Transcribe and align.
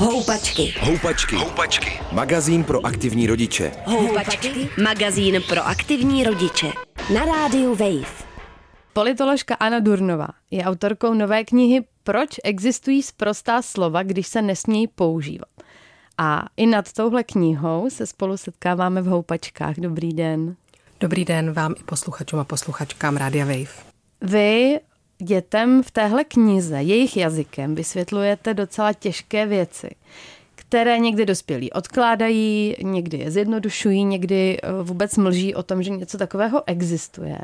Houpačky. 0.00 0.74
Houpačky. 0.80 1.36
Houpačky. 1.36 2.00
Magazín 2.12 2.64
pro 2.64 2.86
aktivní 2.86 3.26
rodiče. 3.26 3.72
Houpačky. 3.84 4.68
Magazín 4.82 5.42
pro 5.48 5.66
aktivní 5.66 6.24
rodiče. 6.24 6.72
Na 7.14 7.24
rádiu 7.24 7.74
Wave. 7.74 8.12
Politoložka 8.92 9.54
Anna 9.54 9.80
Durnová 9.80 10.28
je 10.50 10.64
autorkou 10.64 11.14
nové 11.14 11.44
knihy 11.44 11.84
Proč 12.04 12.28
existují 12.44 13.02
sprostá 13.02 13.62
slova, 13.62 14.02
když 14.02 14.26
se 14.26 14.42
nesmějí 14.42 14.86
používat. 14.88 15.48
A 16.18 16.44
i 16.56 16.66
nad 16.66 16.92
touhle 16.92 17.24
knihou 17.24 17.90
se 17.90 18.06
spolu 18.06 18.36
setkáváme 18.36 19.02
v 19.02 19.06
Houpačkách. 19.06 19.76
Dobrý 19.76 20.12
den. 20.12 20.56
Dobrý 21.00 21.24
den 21.24 21.52
vám 21.52 21.74
i 21.80 21.82
posluchačům 21.82 22.40
a 22.40 22.44
posluchačkám 22.44 23.16
Rádia 23.16 23.44
Wave. 23.44 23.90
Vy 24.20 24.80
dětem 25.22 25.82
v 25.82 25.90
téhle 25.90 26.24
knize 26.24 26.82
jejich 26.82 27.16
jazykem 27.16 27.74
vysvětlujete 27.74 28.54
docela 28.54 28.92
těžké 28.92 29.46
věci, 29.46 29.90
které 30.54 30.98
někdy 30.98 31.26
dospělí 31.26 31.72
odkládají, 31.72 32.76
někdy 32.82 33.18
je 33.18 33.30
zjednodušují, 33.30 34.04
někdy 34.04 34.58
eh, 34.62 34.82
vůbec 34.82 35.16
mlží 35.16 35.54
o 35.54 35.62
tom, 35.62 35.82
že 35.82 35.90
něco 35.90 36.18
takového 36.18 36.62
existuje. 36.66 37.38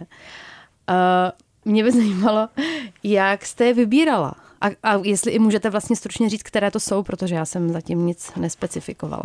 Uh, 0.88 1.72
mě 1.72 1.84
by 1.84 1.92
zajímalo, 1.92 2.48
jak 3.02 3.46
jste 3.46 3.64
je 3.64 3.74
vybírala. 3.74 4.34
A, 4.60 4.66
a 4.82 5.00
jestli 5.04 5.32
i 5.32 5.38
můžete 5.38 5.70
vlastně 5.70 5.96
stručně 5.96 6.28
říct, 6.28 6.42
které 6.42 6.70
to 6.70 6.80
jsou, 6.80 7.02
protože 7.02 7.34
já 7.34 7.44
jsem 7.44 7.72
zatím 7.72 8.06
nic 8.06 8.32
nespecifikovala. 8.36 9.24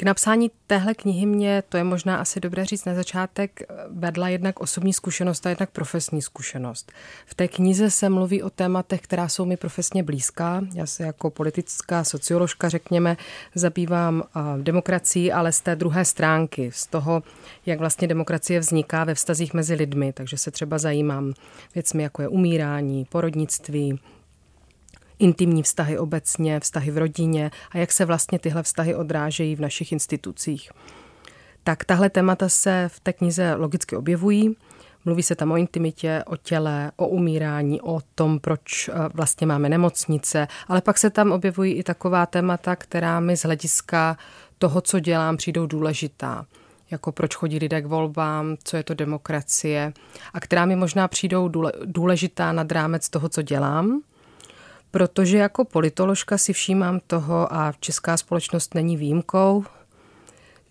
K 0.00 0.02
napsání 0.02 0.50
téhle 0.66 0.94
knihy 0.94 1.26
mě, 1.26 1.62
to 1.68 1.76
je 1.76 1.84
možná 1.84 2.16
asi 2.16 2.40
dobré 2.40 2.64
říct 2.64 2.84
na 2.84 2.94
začátek, 2.94 3.62
vedla 3.90 4.28
jednak 4.28 4.60
osobní 4.60 4.92
zkušenost 4.92 5.46
a 5.46 5.48
jednak 5.48 5.70
profesní 5.70 6.22
zkušenost. 6.22 6.92
V 7.26 7.34
té 7.34 7.48
knize 7.48 7.90
se 7.90 8.08
mluví 8.08 8.42
o 8.42 8.50
tématech, 8.50 9.00
která 9.00 9.28
jsou 9.28 9.44
mi 9.44 9.56
profesně 9.56 10.02
blízká. 10.02 10.60
Já 10.74 10.86
se 10.86 11.02
jako 11.02 11.30
politická 11.30 12.04
socioložka, 12.04 12.68
řekněme, 12.68 13.16
zabývám 13.54 14.22
demokracií, 14.62 15.32
ale 15.32 15.52
z 15.52 15.60
té 15.60 15.76
druhé 15.76 16.04
stránky, 16.04 16.70
z 16.72 16.86
toho, 16.86 17.22
jak 17.66 17.78
vlastně 17.78 18.08
demokracie 18.08 18.60
vzniká 18.60 19.04
ve 19.04 19.14
vztazích 19.14 19.54
mezi 19.54 19.74
lidmi. 19.74 20.12
Takže 20.12 20.36
se 20.36 20.50
třeba 20.50 20.78
zajímám 20.78 21.34
věcmi, 21.74 22.02
jako 22.02 22.22
je 22.22 22.28
umírání, 22.28 23.04
porodnictví, 23.04 23.98
intimní 25.18 25.62
vztahy 25.62 25.98
obecně, 25.98 26.60
vztahy 26.60 26.90
v 26.90 26.98
rodině 26.98 27.50
a 27.70 27.78
jak 27.78 27.92
se 27.92 28.04
vlastně 28.04 28.38
tyhle 28.38 28.62
vztahy 28.62 28.94
odrážejí 28.94 29.56
v 29.56 29.60
našich 29.60 29.92
institucích. 29.92 30.70
Tak 31.64 31.84
tahle 31.84 32.10
témata 32.10 32.48
se 32.48 32.88
v 32.92 33.00
té 33.00 33.12
knize 33.12 33.54
logicky 33.54 33.96
objevují. 33.96 34.56
Mluví 35.04 35.22
se 35.22 35.34
tam 35.34 35.50
o 35.50 35.56
intimitě, 35.56 36.22
o 36.26 36.36
těle, 36.36 36.92
o 36.96 37.08
umírání, 37.08 37.80
o 37.80 38.00
tom, 38.14 38.38
proč 38.40 38.88
eh, 38.88 38.92
vlastně 39.14 39.46
máme 39.46 39.68
nemocnice, 39.68 40.48
ale 40.68 40.80
pak 40.80 40.98
se 40.98 41.10
tam 41.10 41.32
objevují 41.32 41.74
i 41.74 41.82
taková 41.82 42.26
témata, 42.26 42.76
která 42.76 43.20
mi 43.20 43.36
z 43.36 43.42
hlediska 43.42 44.16
toho, 44.58 44.80
co 44.80 45.00
dělám, 45.00 45.36
přijdou 45.36 45.66
důležitá 45.66 46.46
jako 46.90 47.12
proč 47.12 47.34
chodí 47.34 47.58
lidé 47.58 47.82
k 47.82 47.86
volbám, 47.86 48.56
co 48.64 48.76
je 48.76 48.82
to 48.82 48.94
demokracie 48.94 49.92
a 50.32 50.40
která 50.40 50.66
mi 50.66 50.76
možná 50.76 51.08
přijdou 51.08 51.50
důležitá 51.84 52.52
nad 52.52 52.72
rámec 52.72 53.08
toho, 53.08 53.28
co 53.28 53.42
dělám, 53.42 54.00
protože 54.90 55.38
jako 55.38 55.64
politoložka 55.64 56.38
si 56.38 56.52
všímám 56.52 57.00
toho 57.06 57.54
a 57.54 57.72
česká 57.80 58.16
společnost 58.16 58.74
není 58.74 58.96
výjimkou, 58.96 59.64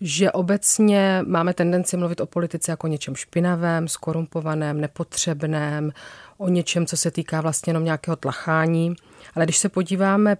že 0.00 0.32
obecně 0.32 1.24
máme 1.26 1.54
tendenci 1.54 1.96
mluvit 1.96 2.20
o 2.20 2.26
politice 2.26 2.72
jako 2.72 2.86
o 2.86 2.90
něčem 2.90 3.16
špinavém, 3.16 3.88
skorumpovaném, 3.88 4.80
nepotřebném, 4.80 5.92
o 6.38 6.48
něčem, 6.48 6.86
co 6.86 6.96
se 6.96 7.10
týká 7.10 7.40
vlastně 7.40 7.70
jenom 7.70 7.84
nějakého 7.84 8.16
tlachání. 8.16 8.94
Ale 9.34 9.44
když 9.44 9.58
se 9.58 9.68
podíváme 9.68 10.36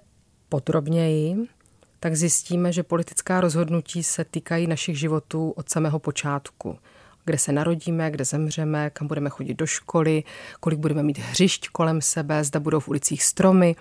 podrobněji, 0.48 1.36
tak 2.00 2.16
zjistíme, 2.16 2.72
že 2.72 2.82
politická 2.82 3.40
rozhodnutí 3.40 4.02
se 4.02 4.24
týkají 4.24 4.66
našich 4.66 4.98
životů 4.98 5.50
od 5.50 5.70
samého 5.70 5.98
počátku 5.98 6.78
kde 7.28 7.38
se 7.38 7.52
narodíme, 7.52 8.10
kde 8.10 8.24
zemřeme, 8.24 8.90
kam 8.90 9.08
budeme 9.08 9.30
chodit 9.30 9.54
do 9.54 9.66
školy, 9.66 10.24
kolik 10.60 10.78
budeme 10.78 11.02
mít 11.02 11.18
hřišť 11.18 11.68
kolem 11.68 12.00
sebe, 12.00 12.44
zda 12.44 12.60
budou 12.60 12.80
v 12.80 12.88
ulicích 12.88 13.22
stromy. 13.22 13.76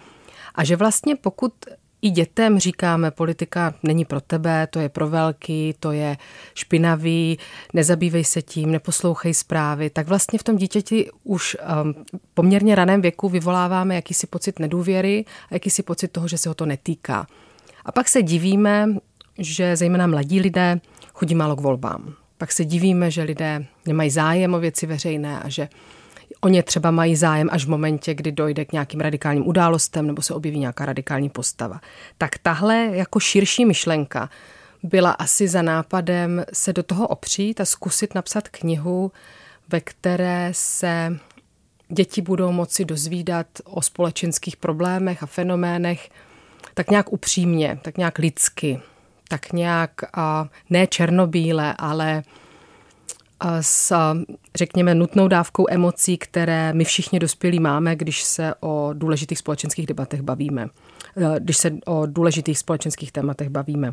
A 0.55 0.63
že 0.63 0.75
vlastně 0.75 1.15
pokud 1.15 1.53
i 2.01 2.09
dětem 2.09 2.59
říkáme, 2.59 3.11
politika 3.11 3.73
není 3.83 4.05
pro 4.05 4.21
tebe, 4.21 4.67
to 4.67 4.79
je 4.79 4.89
pro 4.89 5.09
velký, 5.09 5.75
to 5.79 5.91
je 5.91 6.17
špinavý, 6.53 7.39
nezabývej 7.73 8.23
se 8.23 8.41
tím, 8.41 8.71
neposlouchej 8.71 9.33
zprávy, 9.33 9.89
tak 9.89 10.07
vlastně 10.07 10.39
v 10.39 10.43
tom 10.43 10.55
dítěti 10.57 11.09
už 11.23 11.57
um, 11.83 12.05
poměrně 12.33 12.75
raném 12.75 13.01
věku 13.01 13.29
vyvoláváme 13.29 13.95
jakýsi 13.95 14.27
pocit 14.27 14.59
nedůvěry 14.59 15.25
a 15.49 15.53
jakýsi 15.53 15.83
pocit 15.83 16.07
toho, 16.07 16.27
že 16.27 16.37
se 16.37 16.49
ho 16.49 16.55
to 16.55 16.65
netýká. 16.65 17.27
A 17.85 17.91
pak 17.91 18.07
se 18.07 18.21
divíme, 18.21 18.87
že 19.37 19.75
zejména 19.75 20.07
mladí 20.07 20.39
lidé 20.39 20.79
chodí 21.13 21.35
málo 21.35 21.55
k 21.55 21.61
volbám. 21.61 22.26
Pak 22.37 22.51
se 22.51 22.65
divíme, 22.65 23.11
že 23.11 23.23
lidé 23.23 23.65
nemají 23.85 24.09
zájem 24.09 24.53
o 24.53 24.59
věci 24.59 24.85
veřejné 24.85 25.39
a 25.39 25.49
že 25.49 25.69
o 26.41 26.47
ně 26.47 26.63
třeba 26.63 26.91
mají 26.91 27.15
zájem 27.15 27.49
až 27.51 27.65
v 27.65 27.69
momentě, 27.69 28.13
kdy 28.13 28.31
dojde 28.31 28.65
k 28.65 28.71
nějakým 28.71 28.99
radikálním 28.99 29.47
událostem 29.47 30.07
nebo 30.07 30.21
se 30.21 30.33
objeví 30.33 30.59
nějaká 30.59 30.85
radikální 30.85 31.29
postava. 31.29 31.81
Tak 32.17 32.37
tahle 32.37 32.89
jako 32.91 33.19
širší 33.19 33.65
myšlenka 33.65 34.29
byla 34.83 35.11
asi 35.11 35.47
za 35.47 35.61
nápadem 35.61 36.45
se 36.53 36.73
do 36.73 36.83
toho 36.83 37.07
opřít 37.07 37.61
a 37.61 37.65
zkusit 37.65 38.15
napsat 38.15 38.47
knihu, 38.47 39.11
ve 39.69 39.81
které 39.81 40.49
se 40.51 41.17
děti 41.89 42.21
budou 42.21 42.51
moci 42.51 42.85
dozvídat 42.85 43.47
o 43.63 43.81
společenských 43.81 44.57
problémech 44.57 45.23
a 45.23 45.25
fenoménech 45.25 46.09
tak 46.73 46.89
nějak 46.89 47.13
upřímně, 47.13 47.79
tak 47.81 47.97
nějak 47.97 48.17
lidsky, 48.17 48.79
tak 49.27 49.53
nějak 49.53 49.91
ne 50.69 50.87
černobíle, 50.87 51.75
ale 51.77 52.23
s, 53.61 53.93
řekněme, 54.55 54.95
nutnou 54.95 55.27
dávkou 55.27 55.65
emocí, 55.69 56.17
které 56.17 56.73
my 56.73 56.83
všichni 56.83 57.19
dospělí 57.19 57.59
máme, 57.59 57.95
když 57.95 58.23
se 58.23 58.53
o 58.59 58.89
důležitých 58.93 59.37
společenských 59.37 59.85
debatech 59.85 60.21
bavíme, 60.21 60.67
e, 61.17 61.39
když 61.39 61.57
se 61.57 61.71
o 61.85 62.05
důležitých 62.05 62.59
společenských 62.59 63.11
tématech 63.11 63.49
bavíme. 63.49 63.91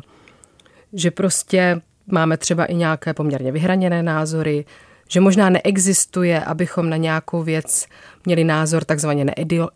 Že 0.93 1.11
prostě 1.11 1.81
máme 2.07 2.37
třeba 2.37 2.65
i 2.65 2.75
nějaké 2.75 3.13
poměrně 3.13 3.51
vyhraněné 3.51 4.03
názory, 4.03 4.65
že 5.09 5.19
možná 5.19 5.49
neexistuje, 5.49 6.43
abychom 6.43 6.89
na 6.89 6.97
nějakou 6.97 7.43
věc 7.43 7.87
měli 8.25 8.43
názor 8.43 8.83
takzvaně 8.83 9.25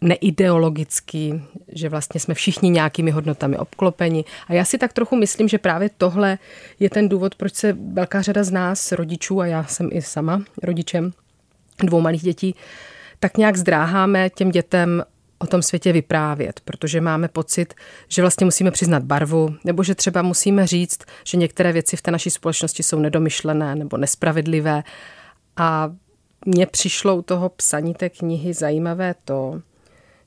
neideologický, 0.01 1.41
že 1.67 1.89
vlastně 1.89 2.19
jsme 2.19 2.33
všichni 2.33 2.69
nějakými 2.69 3.11
hodnotami 3.11 3.57
obklopeni. 3.57 4.25
A 4.47 4.53
já 4.53 4.65
si 4.65 4.77
tak 4.77 4.93
trochu 4.93 5.15
myslím, 5.15 5.47
že 5.47 5.57
právě 5.57 5.89
tohle 5.97 6.37
je 6.79 6.89
ten 6.89 7.09
důvod, 7.09 7.35
proč 7.35 7.53
se 7.53 7.77
velká 7.93 8.21
řada 8.21 8.43
z 8.43 8.51
nás, 8.51 8.91
rodičů, 8.91 9.41
a 9.41 9.45
já 9.45 9.63
jsem 9.63 9.89
i 9.91 10.01
sama 10.01 10.41
rodičem 10.63 11.11
dvou 11.83 12.01
malých 12.01 12.21
dětí, 12.21 12.55
tak 13.19 13.37
nějak 13.37 13.57
zdráháme 13.57 14.29
těm 14.29 14.51
dětem 14.51 15.03
o 15.39 15.47
tom 15.47 15.61
světě 15.61 15.91
vyprávět, 15.91 16.59
protože 16.65 17.01
máme 17.01 17.27
pocit, 17.27 17.73
že 18.07 18.21
vlastně 18.21 18.45
musíme 18.45 18.71
přiznat 18.71 19.03
barvu, 19.03 19.55
nebo 19.63 19.83
že 19.83 19.95
třeba 19.95 20.21
musíme 20.21 20.67
říct, 20.67 20.99
že 21.23 21.37
některé 21.37 21.71
věci 21.71 21.97
v 21.97 22.01
té 22.01 22.11
naší 22.11 22.29
společnosti 22.29 22.83
jsou 22.83 22.99
nedomyšlené 22.99 23.75
nebo 23.75 23.97
nespravedlivé 23.97 24.83
a 25.59 25.95
mně 26.45 26.65
přišlo 26.65 27.15
u 27.15 27.21
toho 27.21 27.49
psaní 27.49 27.93
té 27.93 28.09
knihy 28.09 28.53
zajímavé 28.53 29.15
to, 29.25 29.61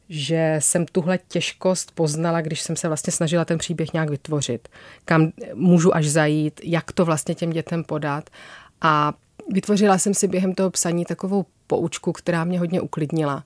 že 0.09 0.57
jsem 0.59 0.87
tuhle 0.87 1.19
těžkost 1.29 1.93
poznala, 1.95 2.41
když 2.41 2.61
jsem 2.61 2.77
se 2.77 2.89
vlastně 2.89 3.13
snažila 3.13 3.45
ten 3.45 3.59
příběh 3.59 3.93
nějak 3.93 4.11
vytvořit. 4.11 4.69
Kam 5.05 5.33
můžu 5.55 5.95
až 5.95 6.07
zajít, 6.07 6.61
jak 6.65 6.93
to 6.93 7.05
vlastně 7.05 7.35
těm 7.35 7.51
dětem 7.51 7.85
podat. 7.85 8.31
A 8.81 9.13
vytvořila 9.53 9.99
jsem 9.99 10.15
si 10.15 10.29
během 10.29 10.55
toho 10.55 10.71
psaní 10.71 11.05
takovou 11.05 11.47
poučku, 11.67 12.13
která 12.13 12.45
mě 12.45 12.59
hodně 12.59 12.81
uklidnila. 12.81 13.45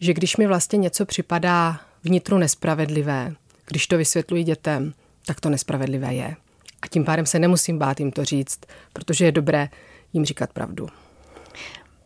Že 0.00 0.14
když 0.14 0.36
mi 0.36 0.46
vlastně 0.46 0.76
něco 0.76 1.06
připadá 1.06 1.80
vnitru 2.04 2.38
nespravedlivé, 2.38 3.34
když 3.66 3.86
to 3.86 3.98
vysvětluji 3.98 4.42
dětem, 4.42 4.92
tak 5.26 5.40
to 5.40 5.50
nespravedlivé 5.50 6.14
je. 6.14 6.36
A 6.82 6.86
tím 6.86 7.04
pádem 7.04 7.26
se 7.26 7.38
nemusím 7.38 7.78
bát 7.78 8.00
jim 8.00 8.12
to 8.12 8.24
říct, 8.24 8.60
protože 8.92 9.24
je 9.24 9.32
dobré 9.32 9.68
jim 10.12 10.24
říkat 10.24 10.52
pravdu. 10.52 10.88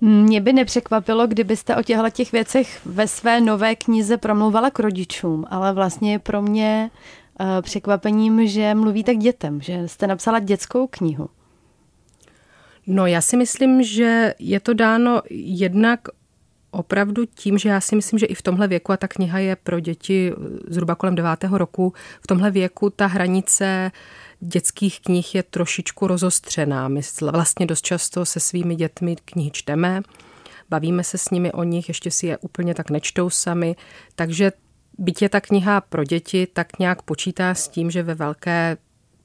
Mě 0.05 0.41
by 0.41 0.53
nepřekvapilo, 0.53 1.27
kdybyste 1.27 1.77
o 1.77 1.83
těchto 1.83 2.11
těch 2.11 2.33
věcech 2.33 2.87
ve 2.87 3.09
své 3.09 3.41
nové 3.41 3.77
knize 3.77 4.17
promluvala 4.17 4.71
k 4.71 4.79
rodičům, 4.79 5.45
ale 5.51 5.73
vlastně 5.73 6.13
je 6.13 6.19
pro 6.19 6.43
mě 6.43 6.91
uh, 7.41 7.47
překvapením, 7.63 8.47
že 8.47 8.75
mluvíte 8.75 9.15
k 9.15 9.19
dětem, 9.19 9.61
že 9.61 9.89
jste 9.89 10.07
napsala 10.07 10.39
dětskou 10.39 10.87
knihu. 10.87 11.29
No 12.87 13.07
já 13.07 13.21
si 13.21 13.37
myslím, 13.37 13.83
že 13.83 14.35
je 14.39 14.61
to 14.61 14.75
dáno 14.75 15.23
jednak 15.31 16.01
opravdu 16.71 17.27
tím, 17.27 17.59
že 17.59 17.69
já 17.69 17.81
si 17.81 17.97
myslím, 17.97 18.19
že 18.19 18.27
i 18.27 18.35
v 18.35 18.43
tomhle 18.43 18.69
věku, 18.69 18.93
a 18.93 18.97
ta 18.97 19.09
kniha 19.09 19.39
je 19.39 19.57
pro 19.57 19.81
děti 19.81 20.33
zhruba 20.69 20.95
kolem 20.95 21.15
devátého 21.15 21.59
roku, 21.59 21.93
v 22.21 22.27
tomhle 22.27 22.51
věku 22.51 22.91
ta 22.91 23.07
hranice 23.07 23.91
dětských 24.43 25.00
knih 25.00 25.35
je 25.35 25.43
trošičku 25.43 26.06
rozostřená. 26.06 26.89
My 26.89 27.00
vlastně 27.33 27.67
dost 27.67 27.83
často 27.83 28.25
se 28.25 28.41
svými 28.41 28.75
dětmi 28.75 29.17
knihy 29.25 29.50
čteme, 29.50 30.03
bavíme 30.71 31.05
se 31.05 31.19
s 31.19 31.31
nimi 31.31 31.53
o 31.53 31.62
nich, 31.62 31.89
ještě 31.89 32.11
si 32.11 32.27
je 32.27 32.39
úplně 32.39 32.75
tak 32.75 32.91
nečtou 32.91 33.31
sami, 33.31 33.77
takže 34.15 34.53
byť 34.99 35.23
je 35.23 35.29
ta 35.29 35.41
kniha 35.41 35.81
pro 35.81 36.05
děti, 36.05 36.47
tak 36.53 36.79
nějak 36.79 37.03
počítá 37.03 37.55
s 37.55 37.69
tím, 37.69 37.91
že 37.91 38.03
ve 38.03 38.15
velké 38.15 38.77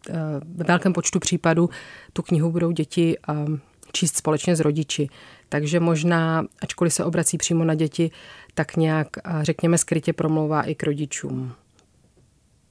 eh, 0.09 0.13
ve 0.55 0.63
velkém 0.63 0.93
počtu 0.93 1.19
případů 1.19 1.69
tu 2.13 2.21
knihu 2.21 2.51
budou 2.51 2.71
děti 2.71 3.17
ehm, 3.27 3.59
číst 3.91 4.17
společně 4.17 4.55
s 4.55 4.59
rodiči. 4.59 5.09
Takže 5.49 5.79
možná, 5.79 6.45
ačkoliv 6.61 6.93
se 6.93 7.03
obrací 7.03 7.37
přímo 7.37 7.63
na 7.63 7.75
děti, 7.75 8.11
tak 8.53 8.75
nějak, 8.75 9.07
řekněme, 9.41 9.77
skrytě 9.77 10.13
promlouvá 10.13 10.61
i 10.61 10.75
k 10.75 10.83
rodičům. 10.83 11.53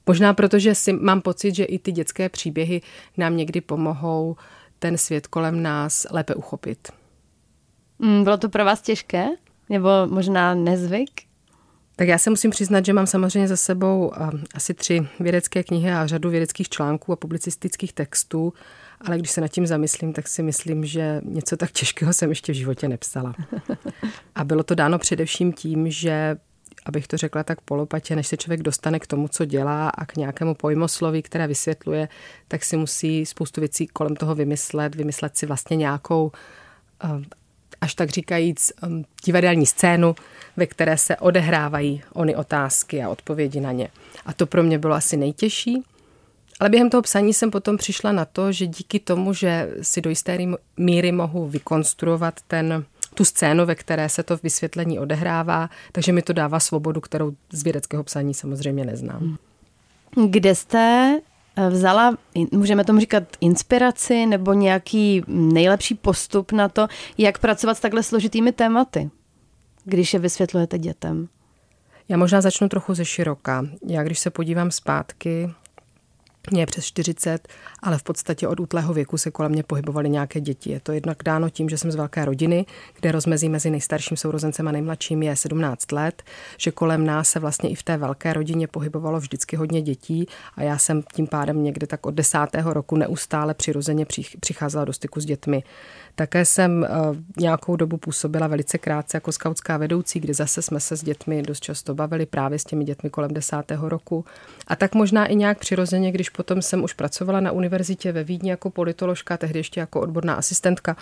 Možná 0.06 0.35
protože 0.35 0.75
si 0.75 0.93
mám 0.93 1.20
pocit, 1.20 1.55
že 1.55 1.64
i 1.64 1.79
ty 1.79 1.93
dětské 1.93 2.29
příběhy 2.29 2.81
nám 3.17 3.37
někdy 3.37 3.61
pomohou 3.61 4.37
ten 4.79 4.99
svět 4.99 5.26
kolem 5.26 5.62
nás 5.62 6.06
lépe 6.11 6.35
uchopit. 6.35 6.88
Mm, 7.99 8.25
bylo 8.25 8.37
to 8.37 8.49
pro 8.49 8.64
vás 8.64 8.82
těžké? 8.82 9.26
Nebo 9.69 9.88
možná 10.06 10.55
nezvyk? 10.55 11.11
Tak 11.97 12.08
já 12.08 12.19
se 12.19 12.31
musím 12.31 12.50
přiznat, 12.50 12.85
že 12.85 12.93
mám 12.93 13.06
samozřejmě 13.06 13.49
za 13.49 13.56
sebou 13.56 14.12
asi 14.55 14.75
tři 14.75 15.08
vědecké 15.20 15.62
knihy 15.62 15.93
a 15.93 16.06
řadu 16.06 16.31
vědeckých 16.31 16.69
článků 16.69 17.12
a 17.12 17.17
publicistických 17.17 17.93
textů, 17.93 18.53
ale 19.00 19.19
když 19.19 19.31
se 19.31 19.41
nad 19.41 19.49
tím 19.49 19.67
zamyslím, 19.67 20.12
tak 20.12 20.29
si 20.29 20.43
myslím, 20.43 20.85
že 20.85 21.20
něco 21.25 21.56
tak 21.56 21.70
těžkého 21.70 22.12
jsem 22.12 22.31
ještě 22.31 22.53
v 22.53 22.56
životě 22.56 22.88
nepsala. 22.88 23.35
A 24.35 24.44
bylo 24.44 24.62
to 24.62 24.75
dáno 24.75 24.99
především 24.99 25.53
tím, 25.53 25.91
že 25.91 26.37
abych 26.86 27.08
to 27.08 27.16
řekla 27.16 27.42
tak 27.42 27.60
polopatě, 27.60 28.16
než 28.16 28.26
se 28.26 28.36
člověk 28.36 28.62
dostane 28.62 29.00
k 29.00 29.06
tomu, 29.06 29.28
co 29.28 29.44
dělá 29.44 29.88
a 29.88 30.06
k 30.06 30.16
nějakému 30.16 30.54
pojmosloví, 30.54 31.22
které 31.22 31.46
vysvětluje, 31.46 32.08
tak 32.48 32.64
si 32.64 32.76
musí 32.76 33.26
spoustu 33.26 33.60
věcí 33.60 33.86
kolem 33.86 34.16
toho 34.16 34.34
vymyslet, 34.34 34.94
vymyslet 34.94 35.36
si 35.36 35.46
vlastně 35.46 35.76
nějakou 35.76 36.32
až 37.80 37.94
tak 37.94 38.10
říkajíc 38.10 38.72
um, 38.86 39.04
divadelní 39.24 39.66
scénu, 39.66 40.14
ve 40.56 40.66
které 40.66 40.98
se 40.98 41.16
odehrávají 41.16 42.02
ony 42.12 42.36
otázky 42.36 43.02
a 43.02 43.08
odpovědi 43.08 43.60
na 43.60 43.72
ně. 43.72 43.88
A 44.26 44.32
to 44.32 44.46
pro 44.46 44.62
mě 44.62 44.78
bylo 44.78 44.94
asi 44.94 45.16
nejtěžší. 45.16 45.82
Ale 46.60 46.70
během 46.70 46.90
toho 46.90 47.02
psaní 47.02 47.34
jsem 47.34 47.50
potom 47.50 47.76
přišla 47.76 48.12
na 48.12 48.24
to, 48.24 48.52
že 48.52 48.66
díky 48.66 49.00
tomu, 49.00 49.32
že 49.32 49.70
si 49.82 50.00
do 50.00 50.10
jisté 50.10 50.38
míry 50.76 51.12
mohu 51.12 51.48
vykonstruovat 51.48 52.40
ten, 52.48 52.84
tu 53.16 53.24
scénu, 53.24 53.66
ve 53.66 53.74
které 53.74 54.08
se 54.08 54.22
to 54.22 54.36
vysvětlení 54.42 54.98
odehrává, 54.98 55.70
takže 55.92 56.12
mi 56.12 56.22
to 56.22 56.32
dává 56.32 56.60
svobodu, 56.60 57.00
kterou 57.00 57.32
z 57.52 57.62
vědeckého 57.62 58.04
psaní 58.04 58.34
samozřejmě 58.34 58.84
neznám. 58.84 59.36
Kde 60.28 60.54
jste 60.54 61.18
vzala, 61.70 62.16
můžeme 62.52 62.84
tomu 62.84 63.00
říkat, 63.00 63.24
inspiraci 63.40 64.26
nebo 64.26 64.52
nějaký 64.52 65.22
nejlepší 65.26 65.94
postup 65.94 66.52
na 66.52 66.68
to, 66.68 66.88
jak 67.18 67.38
pracovat 67.38 67.76
s 67.76 67.80
takhle 67.80 68.02
složitými 68.02 68.52
tématy, 68.52 69.10
když 69.84 70.14
je 70.14 70.20
vysvětlujete 70.20 70.78
dětem? 70.78 71.28
Já 72.08 72.16
možná 72.16 72.40
začnu 72.40 72.69
trochu 72.69 72.94
ze 72.94 73.04
široka. 73.04 73.66
Já 73.86 74.02
když 74.02 74.19
se 74.19 74.30
podívám 74.30 74.70
zpátky 74.70 75.50
mě 76.50 76.62
je 76.62 76.66
přes 76.66 76.84
40, 76.84 77.48
ale 77.82 77.98
v 77.98 78.02
podstatě 78.02 78.48
od 78.48 78.60
útlého 78.60 78.94
věku 78.94 79.19
se 79.19 79.31
kolem 79.31 79.52
mě 79.52 79.62
pohybovaly 79.62 80.10
nějaké 80.10 80.40
děti. 80.40 80.70
Je 80.70 80.81
to 80.81 80.93
jednak 80.93 81.19
dáno 81.25 81.50
tím, 81.50 81.69
že 81.69 81.78
jsem 81.78 81.90
z 81.93 81.94
velké 81.94 82.25
rodiny, 82.25 82.66
kde 83.00 83.12
rozmezí 83.12 83.48
mezi 83.48 83.70
nejstarším 83.70 84.16
sourozencem 84.16 84.69
a 84.69 84.72
nejmladším 84.72 85.22
je 85.22 85.37
17 85.37 85.93
let, 85.93 86.22
že 86.58 86.70
kolem 86.70 87.06
nás 87.06 87.28
se 87.28 87.40
vlastně 87.40 87.70
i 87.70 87.75
v 87.75 87.82
té 87.82 87.96
velké 87.96 88.32
rodině 88.32 88.66
pohybovalo 88.66 89.20
vždycky 89.20 89.56
hodně 89.56 89.82
dětí 89.82 90.26
a 90.54 90.62
já 90.62 90.78
jsem 90.78 91.02
tím 91.14 91.26
pádem 91.26 91.62
někde 91.62 91.87
tak 91.87 92.06
od 92.06 92.14
desátého 92.14 92.72
roku 92.72 92.96
neustále 92.96 93.54
přirozeně 93.54 94.06
přicházela 94.40 94.84
do 94.84 94.93
styku 94.93 95.20
s 95.20 95.25
dětmi. 95.25 95.62
Také 96.14 96.44
jsem 96.44 96.84
eh, 96.84 96.88
nějakou 97.40 97.76
dobu 97.76 97.96
působila 97.96 98.46
velice 98.46 98.78
krátce 98.78 99.16
jako 99.16 99.32
skautská 99.32 99.76
vedoucí, 99.76 100.20
kde 100.20 100.34
zase 100.34 100.62
jsme 100.62 100.81
se 100.81 100.96
s 100.96 101.02
dětmi 101.02 101.43
dost 101.43 101.60
často 101.60 101.94
bavili 101.94 102.26
právě 102.26 102.58
s 102.58 102.64
těmi 102.64 102.84
dětmi 102.84 103.10
kolem 103.10 103.34
desátého 103.34 103.88
roku. 103.88 104.25
A 104.66 104.76
tak 104.76 104.94
možná 104.94 105.26
i 105.26 105.34
nějak 105.34 105.58
přirozeně, 105.58 106.12
když 106.12 106.31
potom 106.36 106.62
jsem 106.62 106.84
už 106.84 106.92
pracovala 106.92 107.40
na 107.40 107.52
univerzitě 107.52 108.12
ve 108.12 108.24
Vídni 108.24 108.50
jako 108.50 108.70
politoložka, 108.70 109.36
tehdy 109.36 109.58
ještě 109.58 109.80
jako 109.80 110.00
odborná 110.00 110.34
asistentka, 110.34 110.96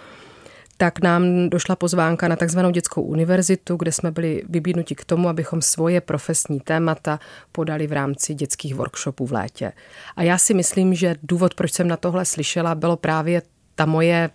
tak 0.76 1.00
nám 1.02 1.48
došla 1.48 1.76
pozvánka 1.76 2.28
na 2.28 2.36
takzvanou 2.36 2.70
dětskou 2.70 3.02
univerzitu, 3.02 3.76
kde 3.76 3.92
jsme 3.92 4.10
byli 4.10 4.42
vybídnuti 4.48 4.94
k 4.94 5.04
tomu, 5.04 5.28
abychom 5.28 5.62
svoje 5.62 6.00
profesní 6.00 6.60
témata 6.60 7.20
podali 7.52 7.86
v 7.86 7.92
rámci 7.92 8.34
dětských 8.34 8.74
workshopů 8.74 9.26
v 9.26 9.32
létě. 9.32 9.72
A 10.16 10.22
já 10.22 10.38
si 10.38 10.54
myslím, 10.54 10.94
že 10.94 11.16
důvod, 11.22 11.54
proč 11.54 11.72
jsem 11.72 11.88
na 11.88 11.96
tohle 11.96 12.24
slyšela, 12.24 12.74
bylo 12.74 12.96
právě 12.96 13.42
ta 13.74 13.86
moje 13.86 14.30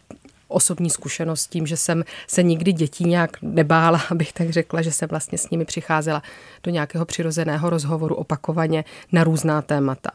osobní 0.47 0.89
zkušenost 0.89 1.47
tím, 1.47 1.67
že 1.67 1.77
jsem 1.77 2.03
se 2.27 2.43
nikdy 2.43 2.73
dětí 2.73 3.03
nějak 3.03 3.41
nebála, 3.41 4.01
abych 4.11 4.33
tak 4.33 4.49
řekla, 4.49 4.81
že 4.81 4.91
jsem 4.91 5.09
vlastně 5.09 5.37
s 5.37 5.49
nimi 5.49 5.65
přicházela 5.65 6.23
do 6.63 6.71
nějakého 6.71 7.05
přirozeného 7.05 7.69
rozhovoru 7.69 8.15
opakovaně 8.15 8.85
na 9.11 9.23
různá 9.23 9.61
témata. 9.61 10.11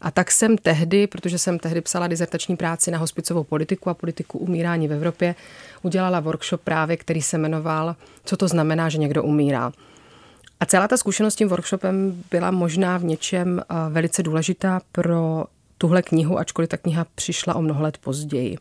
A 0.00 0.10
tak 0.10 0.30
jsem 0.30 0.58
tehdy, 0.58 1.06
protože 1.06 1.38
jsem 1.38 1.58
tehdy 1.58 1.80
psala 1.80 2.08
dizertační 2.08 2.56
práci 2.56 2.90
na 2.90 2.98
hospicovou 2.98 3.44
politiku 3.44 3.90
a 3.90 3.94
politiku 3.94 4.38
umírání 4.38 4.88
v 4.88 4.92
Evropě, 4.92 5.34
udělala 5.82 6.20
workshop 6.20 6.60
právě, 6.60 6.96
který 6.96 7.22
se 7.22 7.38
jmenoval 7.38 7.96
Co 8.24 8.36
to 8.36 8.48
znamená, 8.48 8.88
že 8.88 8.98
někdo 8.98 9.22
umírá. 9.22 9.72
A 10.60 10.66
celá 10.66 10.88
ta 10.88 10.96
zkušenost 10.96 11.34
s 11.34 11.36
tím 11.36 11.48
workshopem 11.48 12.22
byla 12.30 12.50
možná 12.50 12.98
v 12.98 13.04
něčem 13.04 13.60
eh, 13.60 13.74
velice 13.88 14.22
důležitá 14.22 14.80
pro 14.92 15.44
tuhle 15.78 16.02
knihu, 16.02 16.38
ačkoliv 16.38 16.68
ta 16.68 16.76
kniha 16.76 17.06
přišla 17.14 17.54
o 17.54 17.62
mnoho 17.62 17.82
let 17.82 17.98
později. 17.98 18.56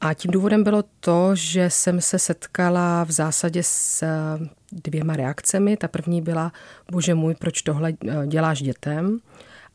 A 0.00 0.14
tím 0.14 0.30
důvodem 0.30 0.64
bylo 0.64 0.84
to, 1.00 1.30
že 1.34 1.70
jsem 1.70 2.00
se 2.00 2.18
setkala 2.18 3.04
v 3.04 3.10
zásadě 3.10 3.62
s 3.62 4.02
eh, 4.02 4.48
dvěma 4.72 5.16
reakcemi. 5.16 5.76
Ta 5.76 5.88
první 5.88 6.22
byla, 6.22 6.52
bože 6.92 7.14
můj, 7.14 7.34
proč 7.34 7.62
tohle 7.62 7.92
eh, 8.08 8.26
děláš 8.26 8.62
dětem? 8.62 9.20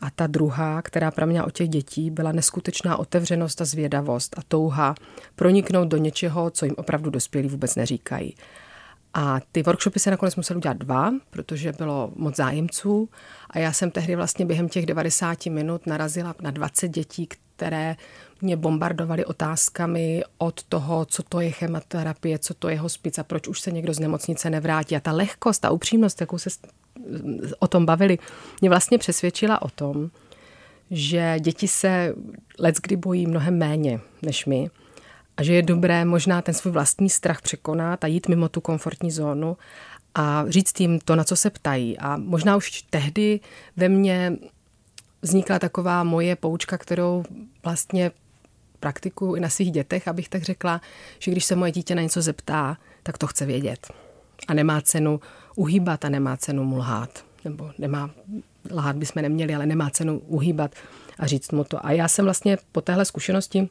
A 0.04 0.10
ta 0.10 0.28
druhá, 0.28 0.82
která 0.82 1.12
pro 1.12 1.28
mě 1.28 1.44
od 1.44 1.54
těch 1.54 1.70
dětí, 1.70 2.12
byla 2.12 2.32
neskutečná 2.32 2.98
otevřenost 2.98 3.62
a 3.62 3.66
zvědavost 3.66 4.36
a 4.38 4.42
touha 4.48 4.96
proniknout 5.36 5.88
do 5.88 5.98
něčeho, 5.98 6.50
co 6.50 6.66
jim 6.66 6.76
opravdu 6.78 7.10
dospělí 7.10 7.48
vůbec 7.50 7.76
neříkají. 7.76 8.36
A 9.14 9.40
ty 9.52 9.64
workshopy 9.64 10.00
se 10.00 10.12
nakonec 10.12 10.36
museli 10.36 10.58
udělat 10.58 10.78
dva, 10.78 11.12
protože 11.30 11.72
bylo 11.72 12.12
moc 12.16 12.36
zájemců. 12.36 13.10
A 13.50 13.60
já 13.60 13.74
jsem 13.74 13.92
tehdy 13.92 14.16
vlastně 14.16 14.46
během 14.46 14.70
těch 14.70 14.86
90 14.86 15.46
minut 15.46 15.88
narazila 15.88 16.36
na 16.42 16.52
20 16.52 16.88
dětí, 16.88 17.28
které 17.28 17.96
mě 18.44 18.58
bombardovali 18.58 19.26
otázkami 19.26 20.24
od 20.38 20.64
toho, 20.64 21.06
co 21.06 21.24
to 21.24 21.40
je 21.40 21.52
chemoterapie, 21.52 22.40
co 22.40 22.54
to 22.54 22.70
je 22.70 22.80
hospic 22.80 23.18
a 23.20 23.24
proč 23.24 23.48
už 23.48 23.60
se 23.60 23.72
někdo 23.72 23.94
z 23.94 24.00
nemocnice 24.00 24.50
nevrátí. 24.50 24.96
A 24.96 25.00
ta 25.00 25.12
lehkost, 25.12 25.62
ta 25.62 25.72
upřímnost, 25.72 26.22
jakou 26.22 26.38
se 26.38 26.50
o 27.60 27.68
tom 27.68 27.86
bavili, 27.86 28.18
mě 28.62 28.70
vlastně 28.70 28.98
přesvědčila 28.98 29.62
o 29.62 29.70
tom, 29.70 30.10
že 30.92 31.36
děti 31.40 31.68
se 31.68 32.16
let 32.60 32.76
kdy 32.82 32.96
bojí 32.96 33.28
mnohem 33.28 33.58
méně 33.58 34.00
než 34.22 34.46
my 34.46 34.70
a 35.38 35.44
že 35.44 35.54
je 35.54 35.62
dobré 35.62 36.06
možná 36.06 36.42
ten 36.42 36.54
svůj 36.54 36.74
vlastní 36.74 37.10
strach 37.10 37.42
překonat 37.42 38.04
a 38.04 38.08
jít 38.08 38.28
mimo 38.28 38.50
tu 38.50 38.62
komfortní 38.62 39.12
zónu 39.12 39.58
a 40.16 40.46
říct 40.48 40.80
jim 40.80 41.00
to, 41.00 41.16
na 41.16 41.24
co 41.24 41.36
se 41.36 41.50
ptají. 41.50 41.98
A 41.98 42.18
možná 42.18 42.56
už 42.56 42.82
tehdy 42.82 43.40
ve 43.78 43.90
mně 43.90 44.38
vznikla 45.22 45.60
taková 45.60 46.04
moje 46.04 46.36
poučka, 46.36 46.78
kterou 46.78 47.24
vlastně 47.64 48.12
praktikuju 48.84 49.36
i 49.36 49.40
na 49.40 49.50
svých 49.50 49.72
dětech, 49.72 50.08
abych 50.08 50.30
tak 50.30 50.44
řekla, 50.44 50.82
že 51.20 51.32
když 51.32 51.46
se 51.46 51.56
moje 51.56 51.72
dítě 51.72 51.96
na 51.96 52.02
něco 52.02 52.22
zeptá, 52.22 52.78
tak 53.04 53.18
to 53.18 53.28
chce 53.28 53.46
vědět. 53.46 53.88
A 54.48 54.54
nemá 54.54 54.82
cenu 54.82 55.20
uhýbat 55.56 56.06
a 56.06 56.10
nemá 56.10 56.38
cenu 56.38 56.64
mu 56.64 56.78
lhát. 56.78 57.26
Nebo 57.46 57.72
nemá, 57.78 58.10
lhát 58.72 58.96
bychom 58.96 59.22
neměli, 59.22 59.56
ale 59.56 59.66
nemá 59.66 59.90
cenu 59.90 60.20
uhýbat 60.28 60.76
a 61.20 61.28
říct 61.28 61.52
mu 61.52 61.64
to. 61.64 61.86
A 61.86 61.92
já 61.92 62.08
jsem 62.08 62.26
vlastně 62.26 62.58
po 62.72 62.82
téhle 62.82 63.06
zkušenosti 63.06 63.70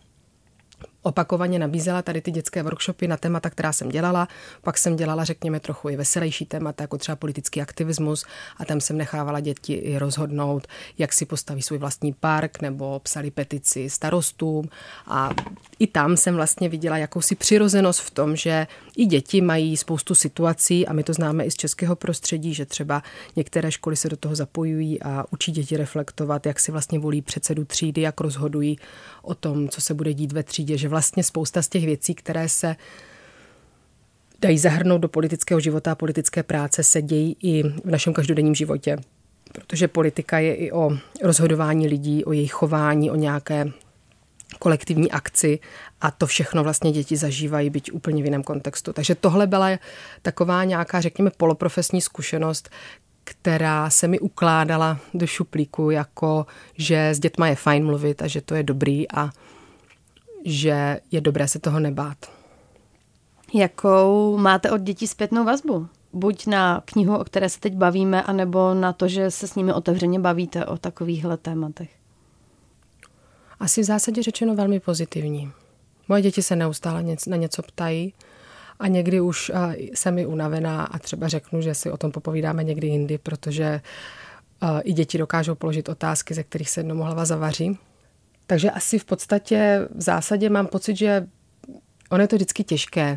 opakovaně 1.03 1.59
nabízela 1.59 2.03
tady 2.03 2.21
ty 2.21 2.31
dětské 2.31 2.63
workshopy 2.63 3.09
na 3.09 3.17
témata, 3.17 3.51
která 3.51 3.73
jsem 3.73 3.89
dělala. 3.89 4.29
Pak 4.63 4.79
jsem 4.79 4.97
dělala, 4.97 5.25
řekněme, 5.25 5.61
trochu 5.61 5.89
i 5.89 5.97
veselější 5.97 6.47
témata, 6.47 6.85
jako 6.85 6.99
třeba 6.99 7.17
politický 7.17 7.63
aktivismus 7.63 8.25
a 8.57 8.65
tam 8.65 8.81
jsem 8.81 8.97
nechávala 8.97 9.41
děti 9.41 9.73
i 9.73 9.99
rozhodnout, 9.99 10.67
jak 10.99 11.13
si 11.13 11.27
postaví 11.27 11.63
svůj 11.63 11.79
vlastní 11.79 12.13
park 12.13 12.63
nebo 12.63 13.01
psali 13.01 13.31
petici 13.31 13.91
starostům 13.91 14.69
a 15.07 15.31
i 15.79 15.87
tam 15.87 16.17
jsem 16.17 16.35
vlastně 16.35 16.69
viděla 16.69 16.99
jakousi 16.99 17.35
přirozenost 17.35 18.01
v 18.01 18.11
tom, 18.11 18.37
že 18.37 18.67
i 18.97 19.07
děti 19.07 19.41
mají 19.41 19.77
spoustu 19.77 20.15
situací 20.15 20.87
a 20.87 20.93
my 20.93 21.03
to 21.03 21.13
známe 21.13 21.45
i 21.45 21.51
z 21.51 21.55
českého 21.55 21.97
prostředí, 21.97 22.55
že 22.55 22.67
třeba 22.67 23.03
některé 23.37 23.73
školy 23.73 23.97
se 23.97 24.09
do 24.09 24.17
toho 24.17 24.35
zapojují 24.35 25.03
a 25.03 25.25
učí 25.31 25.53
děti 25.53 25.77
reflektovat, 25.77 26.47
jak 26.47 26.61
si 26.61 26.73
vlastně 26.73 26.99
volí 26.99 27.23
předsedu 27.23 27.65
třídy, 27.65 28.01
jak 28.01 28.21
rozhodují 28.21 28.79
o 29.23 29.35
tom, 29.35 29.69
co 29.69 29.81
se 29.81 29.95
bude 29.95 30.15
dít 30.15 30.33
ve 30.33 30.43
třídě, 30.43 30.79
že 30.79 30.89
vlastně 30.93 31.25
spousta 31.25 31.63
z 31.63 31.69
těch 31.69 31.85
věcí, 31.85 32.15
které 32.15 32.49
se 32.49 32.77
dají 34.41 34.59
zahrnout 34.59 35.01
do 35.01 35.09
politického 35.09 35.61
života 35.61 35.93
a 35.93 35.95
politické 35.95 36.43
práce, 36.43 36.83
se 36.83 37.03
dějí 37.03 37.37
i 37.43 37.63
v 37.63 37.91
našem 37.91 38.13
každodenním 38.13 38.55
životě. 38.55 38.97
Protože 39.53 39.89
politika 39.89 40.39
je 40.39 40.55
i 40.55 40.73
o 40.73 40.91
rozhodování 41.23 41.89
lidí, 41.89 42.25
o 42.25 42.33
jejich 42.33 42.53
chování, 42.53 43.11
o 43.11 43.17
nějaké 43.17 43.73
kolektivní 44.59 45.11
akci 45.11 45.59
a 46.01 46.11
to 46.11 46.27
všechno 46.27 46.65
vlastně 46.65 46.93
děti 46.93 47.17
zažívají, 47.17 47.71
byť 47.71 47.93
úplně 47.93 48.23
v 48.23 48.25
jiném 48.25 48.43
kontextu. 48.43 48.93
Takže 48.93 49.15
tohle 49.15 49.47
byla 49.47 49.69
taková 50.23 50.65
nějaká, 50.65 51.01
řekněme, 51.01 51.31
poloprofesní 51.37 52.01
zkušenost, 52.01 52.71
která 53.25 53.91
se 53.91 54.09
mi 54.09 54.19
ukládala 54.19 54.99
do 55.15 55.27
šuplíku, 55.27 55.91
jako 55.91 56.47
že 56.79 57.09
s 57.11 57.19
dětma 57.19 57.49
je 57.49 57.57
fajn 57.57 57.87
mluvit 57.87 58.23
a 58.23 58.27
že 58.27 58.41
to 58.41 58.55
je 58.55 58.63
dobrý 58.63 59.11
a 59.11 59.31
že 60.45 61.01
je 61.11 61.21
dobré 61.21 61.49
se 61.49 61.59
toho 61.59 61.81
nebát. 61.81 62.17
Jakou 63.55 64.37
máte 64.37 64.71
od 64.71 64.81
dětí 64.81 65.07
zpětnou 65.07 65.45
vazbu? 65.45 65.89
Buď 66.13 66.47
na 66.47 66.83
knihu, 66.85 67.17
o 67.17 67.25
které 67.25 67.49
se 67.49 67.61
teď 67.61 67.75
bavíme, 67.75 68.23
anebo 68.23 68.75
na 68.75 68.93
to, 68.93 69.09
že 69.09 69.31
se 69.31 69.49
s 69.49 69.55
nimi 69.55 69.73
otevřeně 69.73 70.21
bavíte 70.21 70.67
o 70.67 70.77
takovýchhle 70.79 71.37
tématech? 71.37 71.91
Asi 73.61 73.81
v 73.81 73.85
zásadě 73.85 74.23
řečeno 74.23 74.55
velmi 74.55 74.81
pozitivní. 74.81 75.51
Moje 76.09 76.23
děti 76.23 76.43
se 76.43 76.57
neustále 76.57 77.05
na 77.27 77.37
něco 77.37 77.63
ptají 77.63 78.15
a 78.79 78.89
někdy 78.89 79.21
už 79.21 79.53
jsem 79.95 80.15
mi 80.15 80.27
unavená 80.27 80.85
a 80.85 80.99
třeba 80.99 81.29
řeknu, 81.29 81.61
že 81.61 81.75
si 81.75 81.91
o 81.91 81.97
tom 81.97 82.13
popovídáme 82.13 82.65
někdy 82.65 82.87
jindy, 82.87 83.19
protože 83.19 83.81
i 84.83 84.93
děti 84.93 85.19
dokážou 85.19 85.55
položit 85.55 85.89
otázky, 85.89 86.35
ze 86.35 86.43
kterých 86.43 86.71
se 86.71 86.81
jednou 86.81 86.97
hlava 86.97 87.25
zavaří. 87.25 87.79
Takže 88.47 88.71
asi 88.71 88.99
v 88.99 89.05
podstatě 89.05 89.89
v 89.95 90.03
zásadě 90.03 90.51
mám 90.51 90.67
pocit, 90.67 90.97
že 90.97 91.27
ono 92.11 92.23
je 92.23 92.29
to 92.29 92.37
vždycky 92.37 92.65
těžké, 92.65 93.17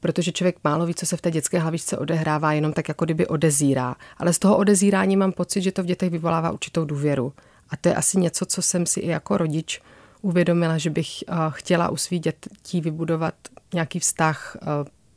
protože 0.00 0.32
člověk 0.32 0.56
málo 0.64 0.86
ví, 0.86 0.94
co 0.94 1.06
se 1.06 1.16
v 1.16 1.20
té 1.20 1.30
dětské 1.30 1.58
hlavičce 1.58 1.98
odehrává, 1.98 2.52
jenom 2.52 2.72
tak 2.72 2.88
jako 2.88 3.04
kdyby 3.04 3.26
odezírá. 3.26 3.96
Ale 4.16 4.32
z 4.32 4.38
toho 4.38 4.56
odezírání 4.56 5.16
mám 5.16 5.32
pocit, 5.32 5.62
že 5.62 5.72
to 5.72 5.82
v 5.82 5.86
dětech 5.86 6.10
vyvolává 6.10 6.50
určitou 6.50 6.84
důvěru. 6.84 7.32
A 7.70 7.76
to 7.76 7.88
je 7.88 7.94
asi 7.94 8.18
něco, 8.18 8.46
co 8.46 8.62
jsem 8.62 8.86
si 8.86 9.00
i 9.00 9.08
jako 9.08 9.36
rodič 9.36 9.80
uvědomila, 10.22 10.78
že 10.78 10.90
bych 10.90 11.08
eh, 11.22 11.34
chtěla 11.48 11.88
u 11.88 11.96
svých 11.96 12.20
dětí 12.20 12.80
vybudovat 12.80 13.34
nějaký 13.74 13.98
vztah, 13.98 14.56
eh, 14.56 14.66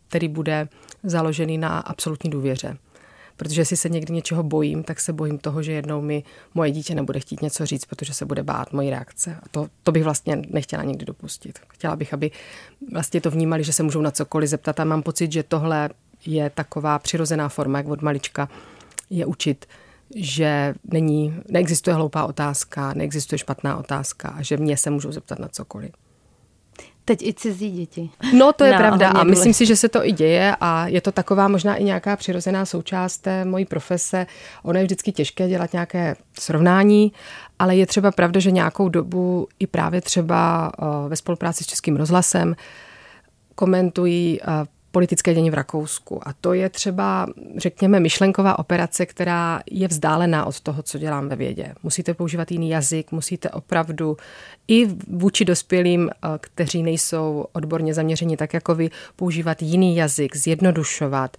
který 0.07 0.27
bude 0.27 0.67
založený 1.03 1.57
na 1.57 1.79
absolutní 1.79 2.29
důvěře. 2.29 2.77
Protože 3.37 3.61
jestli 3.61 3.77
se 3.77 3.89
někdy 3.89 4.13
něčeho 4.13 4.43
bojím, 4.43 4.83
tak 4.83 4.99
se 4.99 5.13
bojím 5.13 5.37
toho, 5.37 5.63
že 5.63 5.71
jednou 5.71 6.01
mi 6.01 6.23
moje 6.53 6.71
dítě 6.71 6.95
nebude 6.95 7.19
chtít 7.19 7.41
něco 7.41 7.65
říct, 7.65 7.85
protože 7.85 8.13
se 8.13 8.25
bude 8.25 8.43
bát 8.43 8.73
mojí 8.73 8.89
reakce. 8.89 9.35
A 9.43 9.49
to, 9.51 9.67
to 9.83 9.91
bych 9.91 10.03
vlastně 10.03 10.41
nechtěla 10.49 10.83
nikdy 10.83 11.05
dopustit. 11.05 11.59
Chtěla 11.67 11.95
bych, 11.95 12.13
aby 12.13 12.31
vlastně 12.91 13.21
to 13.21 13.31
vnímali, 13.31 13.63
že 13.63 13.73
se 13.73 13.83
můžou 13.83 14.01
na 14.01 14.11
cokoliv 14.11 14.49
zeptat. 14.49 14.79
A 14.79 14.83
mám 14.83 15.03
pocit, 15.03 15.31
že 15.31 15.43
tohle 15.43 15.89
je 16.25 16.49
taková 16.49 16.99
přirozená 16.99 17.49
forma, 17.49 17.77
jak 17.77 17.87
od 17.87 18.01
malička 18.01 18.49
je 19.09 19.25
učit 19.25 19.65
že 20.15 20.73
není, 20.83 21.41
neexistuje 21.49 21.93
hloupá 21.93 22.25
otázka, 22.25 22.93
neexistuje 22.93 23.39
špatná 23.39 23.77
otázka 23.77 24.29
a 24.29 24.41
že 24.41 24.57
mě 24.57 24.77
se 24.77 24.89
můžou 24.89 25.11
zeptat 25.11 25.39
na 25.39 25.47
cokoliv. 25.47 25.91
Teď 27.05 27.23
i 27.23 27.33
cizí 27.33 27.71
děti. 27.71 28.09
No 28.33 28.53
to 28.53 28.63
je 28.63 28.71
na 28.71 28.77
pravda 28.77 29.09
a 29.09 29.23
myslím 29.23 29.53
si, 29.53 29.65
že 29.65 29.75
se 29.75 29.89
to 29.89 30.07
i 30.07 30.11
děje 30.11 30.55
a 30.61 30.87
je 30.87 31.01
to 31.01 31.11
taková 31.11 31.47
možná 31.47 31.75
i 31.75 31.83
nějaká 31.83 32.15
přirozená 32.15 32.65
součást 32.65 33.17
té 33.17 33.45
mojí 33.45 33.65
profese. 33.65 34.27
Ono 34.63 34.79
je 34.79 34.85
vždycky 34.85 35.11
těžké 35.11 35.47
dělat 35.47 35.73
nějaké 35.73 36.15
srovnání, 36.39 37.11
ale 37.59 37.75
je 37.75 37.85
třeba 37.85 38.11
pravda, 38.11 38.39
že 38.39 38.51
nějakou 38.51 38.89
dobu 38.89 39.47
i 39.59 39.67
právě 39.67 40.01
třeba 40.01 40.71
eh, 40.79 41.09
ve 41.09 41.15
spolupráci 41.15 41.63
s 41.63 41.67
Českým 41.67 41.95
rozhlasem 41.95 42.55
komentují 43.55 44.39
eh, 44.41 44.45
politické 44.95 45.33
dění 45.33 45.51
v 45.51 45.53
Rakousku. 45.53 46.27
A 46.27 46.33
to 46.33 46.53
je 46.53 46.69
třeba, 46.69 47.27
řekněme, 47.57 47.99
myšlenková 47.99 48.59
operace, 48.59 49.05
která 49.05 49.61
je 49.71 49.87
vzdálená 49.87 50.45
od 50.45 50.59
toho, 50.59 50.83
co 50.83 50.97
dělám 50.97 51.29
ve 51.29 51.35
vědě. 51.35 51.73
Musíte 51.83 52.13
používat 52.13 52.51
jiný 52.51 52.69
jazyk, 52.69 53.11
musíte 53.11 53.49
opravdu 53.49 54.17
i 54.67 54.87
vůči 55.07 55.45
dospělým, 55.45 56.09
eh, 56.09 56.27
kteří 56.41 56.83
nejsou 56.83 57.45
odborně 57.53 57.93
zaměřeni 57.93 58.37
tak 58.37 58.53
jako 58.53 58.75
vy, 58.75 58.89
používat 59.15 59.61
jiný 59.61 59.95
jazyk, 59.95 60.35
zjednodušovat, 60.35 61.37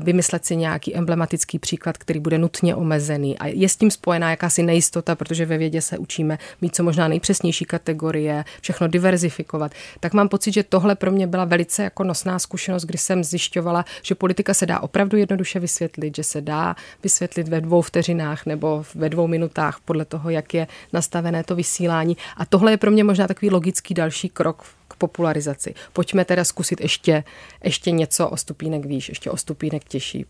vymyslet 0.00 0.44
si 0.44 0.56
nějaký 0.56 0.96
emblematický 0.96 1.58
příklad, 1.58 1.98
který 1.98 2.20
bude 2.20 2.38
nutně 2.38 2.74
omezený. 2.74 3.38
A 3.38 3.46
je 3.46 3.68
s 3.68 3.76
tím 3.76 3.90
spojená 3.90 4.30
jakási 4.30 4.62
nejistota, 4.62 5.14
protože 5.14 5.46
ve 5.46 5.58
vědě 5.58 5.82
se 5.82 5.98
učíme 5.98 6.38
mít 6.60 6.76
co 6.76 6.82
možná 6.82 7.08
nejpřesnější 7.08 7.64
kategorie, 7.64 8.44
všechno 8.60 8.88
diverzifikovat. 8.88 9.72
Tak 10.00 10.12
mám 10.12 10.28
pocit, 10.28 10.54
že 10.54 10.62
tohle 10.62 10.94
pro 10.94 11.10
mě 11.10 11.26
byla 11.26 11.44
velice 11.44 11.82
jako 11.82 12.04
nosná 12.04 12.38
zkušenost, 12.38 12.84
kdy 12.84 12.97
jsem 12.98 13.24
zjišťovala, 13.24 13.84
že 14.02 14.14
politika 14.14 14.54
se 14.54 14.66
dá 14.66 14.80
opravdu 14.80 15.16
jednoduše 15.16 15.60
vysvětlit, 15.60 16.16
že 16.16 16.24
se 16.24 16.40
dá 16.40 16.76
vysvětlit 17.02 17.48
ve 17.48 17.60
dvou 17.60 17.82
vteřinách 17.82 18.46
nebo 18.46 18.84
ve 18.94 19.08
dvou 19.08 19.26
minutách 19.26 19.80
podle 19.84 20.04
toho, 20.04 20.30
jak 20.30 20.54
je 20.54 20.66
nastavené 20.92 21.44
to 21.44 21.56
vysílání. 21.56 22.16
A 22.36 22.44
tohle 22.44 22.72
je 22.72 22.76
pro 22.76 22.90
mě 22.90 23.04
možná 23.04 23.26
takový 23.26 23.50
logický 23.50 23.94
další 23.94 24.28
krok 24.28 24.62
k 24.88 24.96
popularizaci. 24.96 25.74
Pojďme 25.92 26.24
teda 26.24 26.44
zkusit 26.44 26.80
ještě, 26.80 27.24
ještě 27.64 27.90
něco 27.90 28.28
o 28.28 28.36
stupínek 28.36 28.84
výš, 28.84 29.08
ještě 29.08 29.30
o 29.30 29.36
stupínek 29.36 29.84
těžší. 29.84 30.26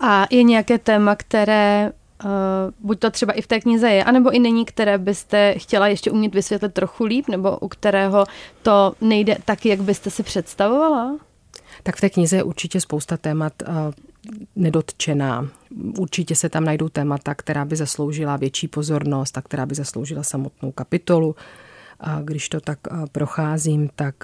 A 0.00 0.26
je 0.30 0.42
nějaké 0.42 0.78
téma, 0.78 1.16
které 1.16 1.92
Uh, 2.24 2.30
buď 2.78 2.98
to 2.98 3.10
třeba 3.10 3.32
i 3.32 3.42
v 3.42 3.46
té 3.46 3.60
knize 3.60 3.90
je, 3.90 4.04
anebo 4.04 4.30
i 4.30 4.38
není, 4.38 4.64
které 4.64 4.98
byste 4.98 5.54
chtěla 5.58 5.88
ještě 5.88 6.10
umět 6.10 6.34
vysvětlit 6.34 6.74
trochu 6.74 7.04
líp, 7.04 7.28
nebo 7.28 7.58
u 7.58 7.68
kterého 7.68 8.24
to 8.62 8.92
nejde 9.00 9.36
tak, 9.44 9.66
jak 9.66 9.82
byste 9.82 10.10
si 10.10 10.22
představovala? 10.22 11.18
Tak 11.82 11.96
v 11.96 12.00
té 12.00 12.10
knize 12.10 12.36
je 12.36 12.42
určitě 12.42 12.80
spousta 12.80 13.16
témat 13.16 13.52
uh, 13.62 13.74
nedotčená. 14.56 15.48
Určitě 15.98 16.36
se 16.36 16.48
tam 16.48 16.64
najdou 16.64 16.88
témata, 16.88 17.34
která 17.34 17.64
by 17.64 17.76
zasloužila 17.76 18.36
větší 18.36 18.68
pozornost 18.68 19.38
a 19.38 19.42
která 19.42 19.66
by 19.66 19.74
zasloužila 19.74 20.22
samotnou 20.22 20.72
kapitolu. 20.72 21.36
A 22.00 22.20
když 22.20 22.48
to 22.48 22.60
tak 22.60 22.78
procházím, 23.12 23.90
tak 23.94 24.14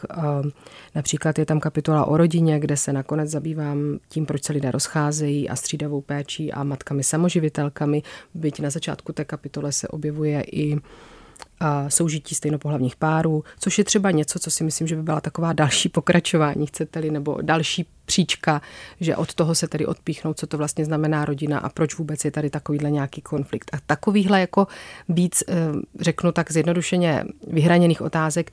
například 0.95 1.39
je 1.39 1.47
tam 1.47 1.61
kapitola 1.61 2.05
o 2.05 2.17
rodině, 2.17 2.61
kde 2.61 2.77
se 2.77 2.93
nakonec 2.93 3.31
zabývám 3.31 3.99
tím, 4.09 4.27
proč 4.27 4.45
se 4.45 4.53
lidé 4.53 4.71
rozcházejí 4.71 5.49
a 5.49 5.57
střídavou 5.57 6.01
péčí 6.01 6.53
a 6.53 6.65
matkami 6.65 7.05
samoživitelkami. 7.05 8.03
Byť 8.35 8.61
na 8.61 8.71
začátku 8.71 9.13
té 9.13 9.25
kapitole 9.25 9.73
se 9.73 9.89
objevuje 9.89 10.43
i 10.53 10.77
soužití 11.89 12.35
stejnopohlavních 12.35 12.97
párů, 12.97 13.45
což 13.59 13.79
je 13.79 13.85
třeba 13.85 14.11
něco, 14.11 14.39
co 14.39 14.51
si 14.51 14.65
myslím, 14.65 14.87
že 14.87 14.97
by 14.97 15.03
byla 15.03 15.21
taková 15.21 15.53
další 15.53 15.89
pokračování, 15.89 16.67
chcete-li, 16.67 17.11
nebo 17.11 17.39
další 17.43 17.87
příčka, 18.07 18.63
že 19.01 19.17
od 19.17 19.35
toho 19.35 19.55
se 19.55 19.69
tedy 19.69 19.87
odpíchnout, 19.87 20.39
co 20.39 20.47
to 20.47 20.59
vlastně 20.59 20.85
znamená 20.85 21.25
rodina 21.25 21.59
a 21.59 21.69
proč 21.69 21.99
vůbec 21.99 22.25
je 22.25 22.31
tady 22.31 22.51
takovýhle 22.51 22.91
nějaký 22.91 23.21
konflikt. 23.21 23.71
A 23.75 23.79
takovýhle 23.87 24.41
jako 24.41 24.67
víc, 25.09 25.45
eh, 25.49 25.55
řeknu 26.01 26.33
tak 26.33 26.53
zjednodušeně, 26.53 27.25
vyhraněných 27.47 28.03
otázek, 28.03 28.53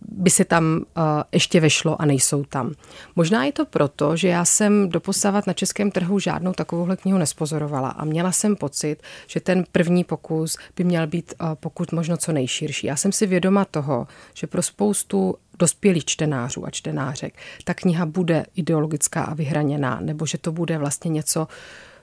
by 0.00 0.30
se 0.30 0.44
tam 0.44 0.84
ještě 1.32 1.60
vešlo 1.60 2.02
a 2.02 2.06
nejsou 2.06 2.44
tam. 2.44 2.72
Možná 3.16 3.44
je 3.44 3.52
to 3.52 3.64
proto, 3.64 4.16
že 4.16 4.28
já 4.28 4.44
jsem 4.44 4.88
doposavat 4.88 5.46
na 5.46 5.52
českém 5.52 5.90
trhu 5.90 6.18
žádnou 6.18 6.52
takovouhle 6.52 6.96
knihu 6.96 7.18
nespozorovala 7.18 7.88
a 7.88 8.04
měla 8.04 8.32
jsem 8.32 8.56
pocit, 8.56 8.96
že 9.26 9.40
ten 9.40 9.64
první 9.72 10.04
pokus 10.04 10.56
by 10.76 10.84
měl 10.84 11.06
být 11.06 11.34
pokud 11.54 11.92
možno 11.92 12.16
co 12.16 12.32
nejširší. 12.32 12.86
Já 12.86 12.96
jsem 12.96 13.12
si 13.12 13.26
vědoma 13.26 13.64
toho, 13.64 14.06
že 14.34 14.46
pro 14.46 14.62
spoustu 14.62 15.34
dospělých 15.58 16.04
čtenářů 16.04 16.66
a 16.66 16.70
čtenářek 16.70 17.34
ta 17.64 17.74
kniha 17.74 18.06
bude 18.06 18.44
ideologická 18.56 19.22
a 19.22 19.34
vyhraněná, 19.34 20.00
nebo 20.00 20.26
že 20.26 20.38
to 20.38 20.52
bude 20.52 20.78
vlastně 20.78 21.10
něco, 21.10 21.48
Eh, 21.48 21.97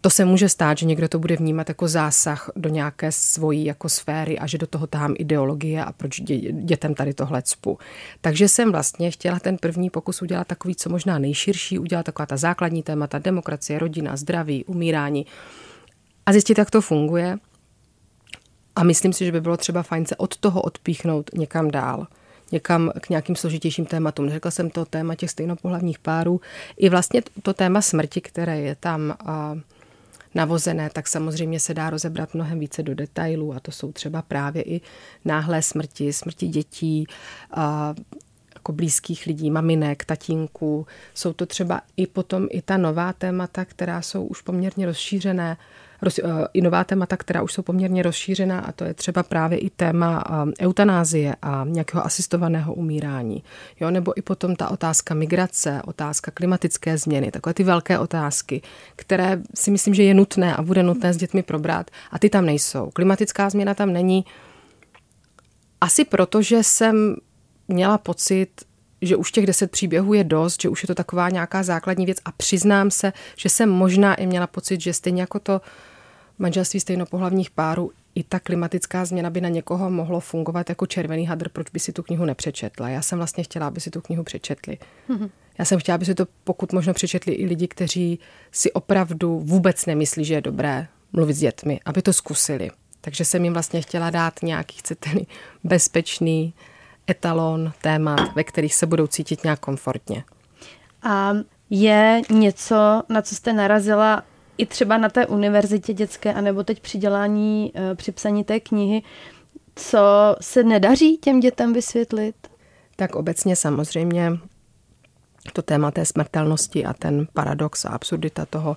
to 0.00 0.10
se 0.10 0.24
může 0.24 0.48
stát, 0.48 0.78
že 0.78 0.86
někdo 0.86 1.08
to 1.08 1.18
bude 1.18 1.36
vnímat 1.36 1.68
jako 1.68 1.88
zásah 1.88 2.50
do 2.56 2.68
nějaké 2.68 3.12
svojí 3.12 3.64
jako 3.64 3.88
sféry 3.88 4.38
a 4.38 4.46
že 4.46 4.58
do 4.58 4.66
toho 4.66 4.86
tahám 4.86 5.14
ideologie 5.18 5.84
a 5.84 5.92
proč 5.92 6.20
dě, 6.20 6.52
dětem 6.52 6.94
tady 6.94 7.14
tohle 7.14 7.42
cpu. 7.42 7.78
Takže 8.20 8.48
jsem 8.48 8.72
vlastně 8.72 9.10
chtěla 9.10 9.38
ten 9.38 9.56
první 9.56 9.90
pokus 9.90 10.22
udělat 10.22 10.46
takový, 10.46 10.74
co 10.74 10.90
možná 10.90 11.18
nejširší, 11.18 11.78
udělat 11.78 12.06
taková 12.06 12.26
ta 12.26 12.36
základní 12.36 12.82
témata 12.82 13.18
demokracie, 13.18 13.78
rodina, 13.78 14.16
zdraví, 14.16 14.64
umírání 14.64 15.26
a 16.26 16.32
zjistit, 16.32 16.58
jak 16.58 16.70
to 16.70 16.80
funguje. 16.80 17.38
A 18.76 18.84
myslím 18.84 19.12
si, 19.12 19.24
že 19.24 19.32
by 19.32 19.40
bylo 19.40 19.56
třeba 19.56 19.82
fajn 19.82 20.06
se 20.06 20.16
od 20.16 20.36
toho 20.36 20.62
odpíchnout 20.62 21.30
někam 21.34 21.70
dál 21.70 22.06
někam 22.54 22.92
k 23.00 23.08
nějakým 23.08 23.36
složitějším 23.36 23.86
tématům. 23.86 24.30
Řekla 24.30 24.50
jsem 24.50 24.70
to 24.70 24.84
téma 24.84 25.14
těch 25.14 25.30
stejnopohlavních 25.30 25.98
párů. 25.98 26.40
I 26.76 26.88
vlastně 26.88 27.22
to 27.42 27.54
téma 27.54 27.82
smrti, 27.82 28.20
které 28.20 28.60
je 28.60 28.74
tam 28.74 29.14
navozené, 30.34 30.90
tak 30.90 31.08
samozřejmě 31.08 31.60
se 31.60 31.74
dá 31.74 31.90
rozebrat 31.90 32.34
mnohem 32.34 32.58
více 32.58 32.82
do 32.82 32.94
detailů 32.94 33.54
a 33.54 33.60
to 33.60 33.72
jsou 33.72 33.92
třeba 33.92 34.22
právě 34.22 34.62
i 34.62 34.80
náhlé 35.24 35.62
smrti, 35.62 36.12
smrti 36.12 36.48
dětí, 36.48 37.06
jako 38.54 38.72
blízkých 38.72 39.26
lidí, 39.26 39.50
maminek, 39.50 40.04
tatínků. 40.04 40.86
Jsou 41.14 41.32
to 41.32 41.46
třeba 41.46 41.80
i 41.96 42.06
potom 42.06 42.46
i 42.50 42.62
ta 42.62 42.76
nová 42.76 43.12
témata, 43.12 43.64
která 43.64 44.02
jsou 44.02 44.24
už 44.24 44.40
poměrně 44.40 44.86
rozšířené, 44.86 45.56
roz, 46.02 46.20
nová 46.62 46.84
témata, 46.84 47.16
která 47.16 47.42
už 47.42 47.52
jsou 47.52 47.62
poměrně 47.62 48.02
rozšířená 48.02 48.60
a 48.60 48.72
to 48.72 48.84
je 48.84 48.94
třeba 48.94 49.22
právě 49.22 49.58
i 49.58 49.70
téma 49.70 50.42
um, 50.44 50.52
eutanázie 50.60 51.36
a 51.42 51.64
nějakého 51.68 52.06
asistovaného 52.06 52.74
umírání. 52.74 53.44
Jo, 53.80 53.90
nebo 53.90 54.18
i 54.18 54.22
potom 54.22 54.56
ta 54.56 54.70
otázka 54.70 55.14
migrace, 55.14 55.82
otázka 55.84 56.30
klimatické 56.30 56.98
změny, 56.98 57.30
takové 57.30 57.54
ty 57.54 57.64
velké 57.64 57.98
otázky, 57.98 58.62
které 58.96 59.42
si 59.54 59.70
myslím, 59.70 59.94
že 59.94 60.02
je 60.02 60.14
nutné 60.14 60.56
a 60.56 60.62
bude 60.62 60.82
nutné 60.82 61.12
s 61.12 61.16
dětmi 61.16 61.42
probrat 61.42 61.90
a 62.10 62.18
ty 62.18 62.30
tam 62.30 62.46
nejsou. 62.46 62.90
Klimatická 62.90 63.50
změna 63.50 63.74
tam 63.74 63.92
není 63.92 64.24
asi 65.80 66.04
proto, 66.04 66.42
že 66.42 66.62
jsem 66.62 67.16
měla 67.68 67.98
pocit, 67.98 68.48
že 69.06 69.16
už 69.16 69.32
těch 69.32 69.46
deset 69.46 69.70
příběhů 69.70 70.14
je 70.14 70.24
dost, 70.24 70.62
že 70.62 70.68
už 70.68 70.82
je 70.82 70.86
to 70.86 70.94
taková 70.94 71.30
nějaká 71.30 71.62
základní 71.62 72.06
věc 72.06 72.18
a 72.24 72.32
přiznám 72.32 72.90
se, 72.90 73.12
že 73.36 73.48
jsem 73.48 73.70
možná 73.70 74.14
i 74.14 74.26
měla 74.26 74.46
pocit, 74.46 74.80
že 74.80 74.92
stejně 74.92 75.20
jako 75.20 75.40
to 75.40 75.60
manželství 76.38 76.80
stejnopohlavních 76.80 77.50
párů, 77.50 77.90
i 78.14 78.22
ta 78.22 78.40
klimatická 78.40 79.04
změna 79.04 79.30
by 79.30 79.40
na 79.40 79.48
někoho 79.48 79.90
mohlo 79.90 80.20
fungovat 80.20 80.68
jako 80.68 80.86
červený 80.86 81.26
hadr, 81.26 81.48
proč 81.48 81.70
by 81.70 81.80
si 81.80 81.92
tu 81.92 82.02
knihu 82.02 82.24
nepřečetla. 82.24 82.88
Já 82.88 83.02
jsem 83.02 83.18
vlastně 83.18 83.44
chtěla, 83.44 83.66
aby 83.66 83.80
si 83.80 83.90
tu 83.90 84.00
knihu 84.00 84.24
přečetli. 84.24 84.78
Mm-hmm. 85.08 85.30
Já 85.58 85.64
jsem 85.64 85.78
chtěla, 85.78 85.94
aby 85.94 86.04
si 86.04 86.14
to 86.14 86.26
pokud 86.44 86.72
možno 86.72 86.94
přečetli 86.94 87.32
i 87.32 87.46
lidi, 87.46 87.68
kteří 87.68 88.18
si 88.52 88.72
opravdu 88.72 89.40
vůbec 89.40 89.86
nemyslí, 89.86 90.24
že 90.24 90.34
je 90.34 90.40
dobré 90.40 90.86
mluvit 91.12 91.34
s 91.34 91.38
dětmi, 91.38 91.80
aby 91.84 92.02
to 92.02 92.12
zkusili. 92.12 92.70
Takže 93.00 93.24
jsem 93.24 93.44
jim 93.44 93.52
vlastně 93.52 93.82
chtěla 93.82 94.10
dát 94.10 94.42
nějaký, 94.42 94.78
chcete 94.78 95.10
bezpečný 95.64 96.54
etalon 97.06 97.72
témat, 97.82 98.34
ve 98.34 98.44
kterých 98.44 98.74
se 98.74 98.86
budou 98.86 99.06
cítit 99.06 99.44
nějak 99.44 99.60
komfortně. 99.60 100.24
A 101.02 101.32
je 101.70 102.22
něco, 102.30 103.02
na 103.08 103.22
co 103.22 103.34
jste 103.34 103.52
narazila 103.52 104.22
i 104.58 104.66
třeba 104.66 104.98
na 104.98 105.08
té 105.08 105.26
univerzitě 105.26 105.92
dětské, 105.94 106.34
anebo 106.34 106.64
teď 106.64 106.80
při 106.80 106.98
dělání, 106.98 107.72
eh, 107.74 107.94
při 107.94 108.12
psaní 108.12 108.44
té 108.44 108.60
knihy, 108.60 109.02
co 109.74 109.98
se 110.40 110.62
nedaří 110.62 111.16
těm 111.16 111.40
dětem 111.40 111.72
vysvětlit? 111.72 112.34
Tak 112.96 113.14
obecně 113.14 113.56
samozřejmě 113.56 114.32
to 115.52 115.62
téma 115.62 115.90
té 115.90 116.04
smrtelnosti 116.04 116.84
a 116.84 116.92
ten 116.92 117.26
paradox 117.32 117.84
a 117.84 117.88
absurdita 117.88 118.46
toho, 118.46 118.76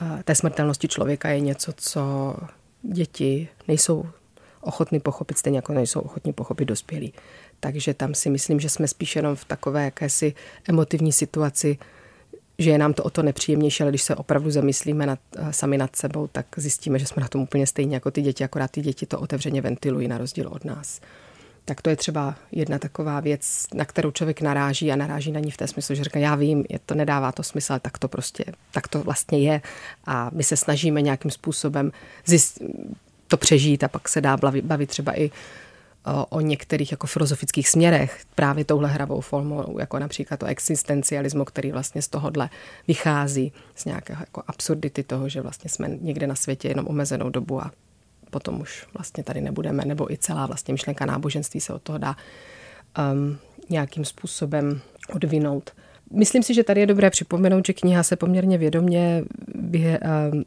eh, 0.00 0.22
té 0.22 0.34
smrtelnosti 0.34 0.88
člověka 0.88 1.28
je 1.28 1.40
něco, 1.40 1.72
co 1.76 2.34
děti 2.82 3.48
nejsou 3.68 4.06
ochotní 4.60 5.00
pochopit, 5.00 5.38
stejně 5.38 5.58
jako 5.58 5.72
nejsou 5.72 6.00
ochotní 6.00 6.32
pochopit 6.32 6.64
dospělí. 6.64 7.12
Takže 7.64 7.94
tam 7.94 8.14
si 8.14 8.30
myslím, 8.30 8.60
že 8.60 8.68
jsme 8.68 8.88
spíš 8.88 9.16
jenom 9.16 9.36
v 9.36 9.44
takové 9.44 9.84
jakési 9.84 10.34
emotivní 10.68 11.12
situaci, 11.12 11.78
že 12.58 12.70
je 12.70 12.78
nám 12.78 12.92
to 12.92 13.02
o 13.02 13.10
to 13.10 13.22
nepříjemnější, 13.22 13.82
ale 13.82 13.90
když 13.90 14.02
se 14.02 14.16
opravdu 14.16 14.50
zamyslíme 14.50 15.06
nad, 15.06 15.18
eh, 15.36 15.52
sami 15.52 15.78
nad 15.78 15.96
sebou, 15.96 16.26
tak 16.26 16.46
zjistíme, 16.56 16.98
že 16.98 17.06
jsme 17.06 17.22
na 17.22 17.28
tom 17.28 17.40
úplně 17.42 17.66
stejně 17.66 17.96
jako 17.96 18.10
ty 18.10 18.22
děti, 18.22 18.44
akorát 18.44 18.70
ty 18.70 18.80
děti 18.80 19.06
to 19.06 19.20
otevřeně 19.20 19.60
ventilují 19.60 20.08
na 20.08 20.18
rozdíl 20.18 20.48
od 20.48 20.64
nás. 20.64 21.00
Tak 21.64 21.82
to 21.82 21.90
je 21.90 21.96
třeba 21.96 22.34
jedna 22.52 22.78
taková 22.78 23.20
věc, 23.20 23.66
na 23.74 23.84
kterou 23.84 24.10
člověk 24.10 24.40
naráží 24.40 24.92
a 24.92 24.96
naráží 24.96 25.32
na 25.32 25.40
ní 25.40 25.50
v 25.50 25.56
té 25.56 25.66
smyslu, 25.66 25.94
že 25.94 26.04
říká, 26.04 26.18
já 26.18 26.34
vím, 26.34 26.64
je 26.68 26.78
to 26.86 26.94
nedává 26.94 27.32
to 27.32 27.42
smysl, 27.42 27.72
ale 27.72 27.80
tak 27.80 27.98
to 27.98 28.08
prostě, 28.08 28.44
tak 28.72 28.88
to 28.88 29.02
vlastně 29.02 29.38
je. 29.38 29.60
A 30.06 30.30
my 30.32 30.44
se 30.44 30.56
snažíme 30.56 31.02
nějakým 31.02 31.30
způsobem 31.30 31.92
zjist, 32.26 32.62
to 33.28 33.36
přežít 33.36 33.84
a 33.84 33.88
pak 33.88 34.08
se 34.08 34.20
dá 34.20 34.36
bavit, 34.36 34.64
bavit 34.64 34.90
třeba 34.90 35.18
i 35.20 35.30
o 36.28 36.40
některých 36.40 36.90
jako 36.92 37.06
filozofických 37.06 37.68
směrech 37.68 38.20
právě 38.34 38.64
touhle 38.64 38.88
hravou 38.88 39.20
formou, 39.20 39.78
jako 39.78 39.98
například 39.98 40.42
o 40.42 40.46
existencialismu, 40.46 41.44
který 41.44 41.72
vlastně 41.72 42.02
z 42.02 42.08
tohohle 42.08 42.50
vychází 42.88 43.52
z 43.74 43.84
nějakého 43.84 44.20
jako 44.20 44.42
absurdity 44.46 45.02
toho, 45.02 45.28
že 45.28 45.40
vlastně 45.40 45.70
jsme 45.70 45.88
někde 46.00 46.26
na 46.26 46.34
světě 46.34 46.68
jenom 46.68 46.86
omezenou 46.86 47.30
dobu 47.30 47.62
a 47.62 47.70
potom 48.30 48.60
už 48.60 48.86
vlastně 48.94 49.24
tady 49.24 49.40
nebudeme, 49.40 49.84
nebo 49.84 50.12
i 50.12 50.18
celá 50.18 50.46
vlastně 50.46 50.74
myšlenka 50.74 51.06
náboženství 51.06 51.60
se 51.60 51.72
od 51.72 51.82
toho 51.82 51.98
dá 51.98 52.16
um, 53.12 53.38
nějakým 53.70 54.04
způsobem 54.04 54.80
odvinout. 55.14 55.70
Myslím 56.10 56.42
si, 56.42 56.54
že 56.54 56.64
tady 56.64 56.80
je 56.80 56.86
dobré 56.86 57.10
připomenout, 57.10 57.66
že 57.66 57.72
kniha 57.72 58.02
se 58.02 58.16
poměrně 58.16 58.58
vědomě 58.58 59.24
um, 59.54 60.44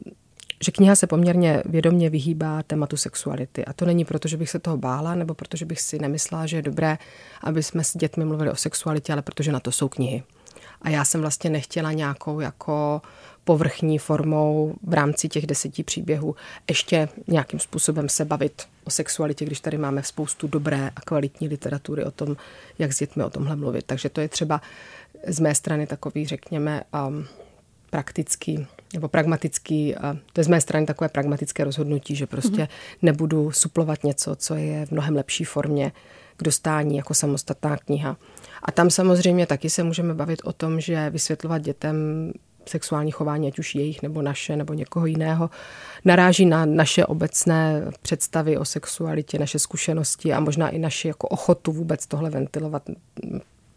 že 0.64 0.72
kniha 0.72 0.96
se 0.96 1.06
poměrně 1.06 1.62
vědomě 1.64 2.10
vyhýbá 2.10 2.62
tématu 2.62 2.96
sexuality. 2.96 3.64
A 3.64 3.72
to 3.72 3.84
není 3.84 4.04
proto, 4.04 4.28
že 4.28 4.36
bych 4.36 4.50
se 4.50 4.58
toho 4.58 4.76
bála, 4.76 5.14
nebo 5.14 5.34
protože 5.34 5.64
bych 5.64 5.80
si 5.80 5.98
nemyslela, 5.98 6.46
že 6.46 6.56
je 6.56 6.62
dobré, 6.62 6.98
aby 7.40 7.62
jsme 7.62 7.84
s 7.84 7.96
dětmi 7.96 8.24
mluvili 8.24 8.50
o 8.50 8.56
sexualitě, 8.56 9.12
ale 9.12 9.22
protože 9.22 9.52
na 9.52 9.60
to 9.60 9.72
jsou 9.72 9.88
knihy. 9.88 10.22
A 10.82 10.90
já 10.90 11.04
jsem 11.04 11.20
vlastně 11.20 11.50
nechtěla 11.50 11.92
nějakou 11.92 12.40
jako 12.40 13.02
povrchní 13.44 13.98
formou 13.98 14.74
v 14.82 14.94
rámci 14.94 15.28
těch 15.28 15.46
deseti 15.46 15.82
příběhů 15.82 16.36
ještě 16.68 17.08
nějakým 17.26 17.60
způsobem 17.60 18.08
se 18.08 18.24
bavit 18.24 18.62
o 18.84 18.90
sexualitě, 18.90 19.44
když 19.44 19.60
tady 19.60 19.78
máme 19.78 20.02
spoustu 20.02 20.48
dobré 20.48 20.90
a 20.96 21.00
kvalitní 21.00 21.48
literatury 21.48 22.04
o 22.04 22.10
tom, 22.10 22.36
jak 22.78 22.92
s 22.92 22.98
dětmi 22.98 23.24
o 23.24 23.30
tomhle 23.30 23.56
mluvit. 23.56 23.84
Takže 23.86 24.08
to 24.08 24.20
je 24.20 24.28
třeba 24.28 24.60
z 25.26 25.40
mé 25.40 25.54
strany 25.54 25.86
takový, 25.86 26.26
řekněme, 26.26 26.82
um, 27.08 27.26
praktický 27.90 28.66
nebo 28.94 29.08
pragmatický, 29.08 29.94
to 30.32 30.40
je 30.40 30.44
z 30.44 30.48
mé 30.48 30.60
strany 30.60 30.86
takové 30.86 31.08
pragmatické 31.08 31.64
rozhodnutí, 31.64 32.16
že 32.16 32.26
prostě 32.26 32.62
mm-hmm. 32.62 32.98
nebudu 33.02 33.52
suplovat 33.52 34.04
něco, 34.04 34.36
co 34.36 34.54
je 34.54 34.86
v 34.86 34.90
mnohem 34.90 35.16
lepší 35.16 35.44
formě 35.44 35.92
k 36.36 36.42
dostání 36.42 36.96
jako 36.96 37.14
samostatná 37.14 37.76
kniha. 37.76 38.16
A 38.62 38.72
tam 38.72 38.90
samozřejmě 38.90 39.46
taky 39.46 39.70
se 39.70 39.82
můžeme 39.82 40.14
bavit 40.14 40.40
o 40.44 40.52
tom, 40.52 40.80
že 40.80 41.10
vysvětlovat 41.10 41.62
dětem 41.62 41.96
sexuální 42.66 43.10
chování, 43.10 43.48
ať 43.48 43.58
už 43.58 43.74
jejich 43.74 44.02
nebo 44.02 44.22
naše 44.22 44.56
nebo 44.56 44.74
někoho 44.74 45.06
jiného, 45.06 45.50
naráží 46.04 46.46
na 46.46 46.64
naše 46.64 47.06
obecné 47.06 47.90
představy 48.02 48.56
o 48.56 48.64
sexualitě, 48.64 49.38
naše 49.38 49.58
zkušenosti 49.58 50.32
a 50.32 50.40
možná 50.40 50.68
i 50.68 50.78
naši 50.78 51.08
jako 51.08 51.28
ochotu 51.28 51.72
vůbec 51.72 52.06
tohle 52.06 52.30
ventilovat 52.30 52.82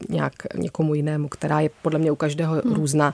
nějak 0.09 0.33
někomu 0.55 0.93
jinému, 0.93 1.27
která 1.27 1.59
je 1.59 1.69
podle 1.81 1.99
mě 1.99 2.11
u 2.11 2.15
každého 2.15 2.53
hmm. 2.53 2.73
různá. 2.73 3.13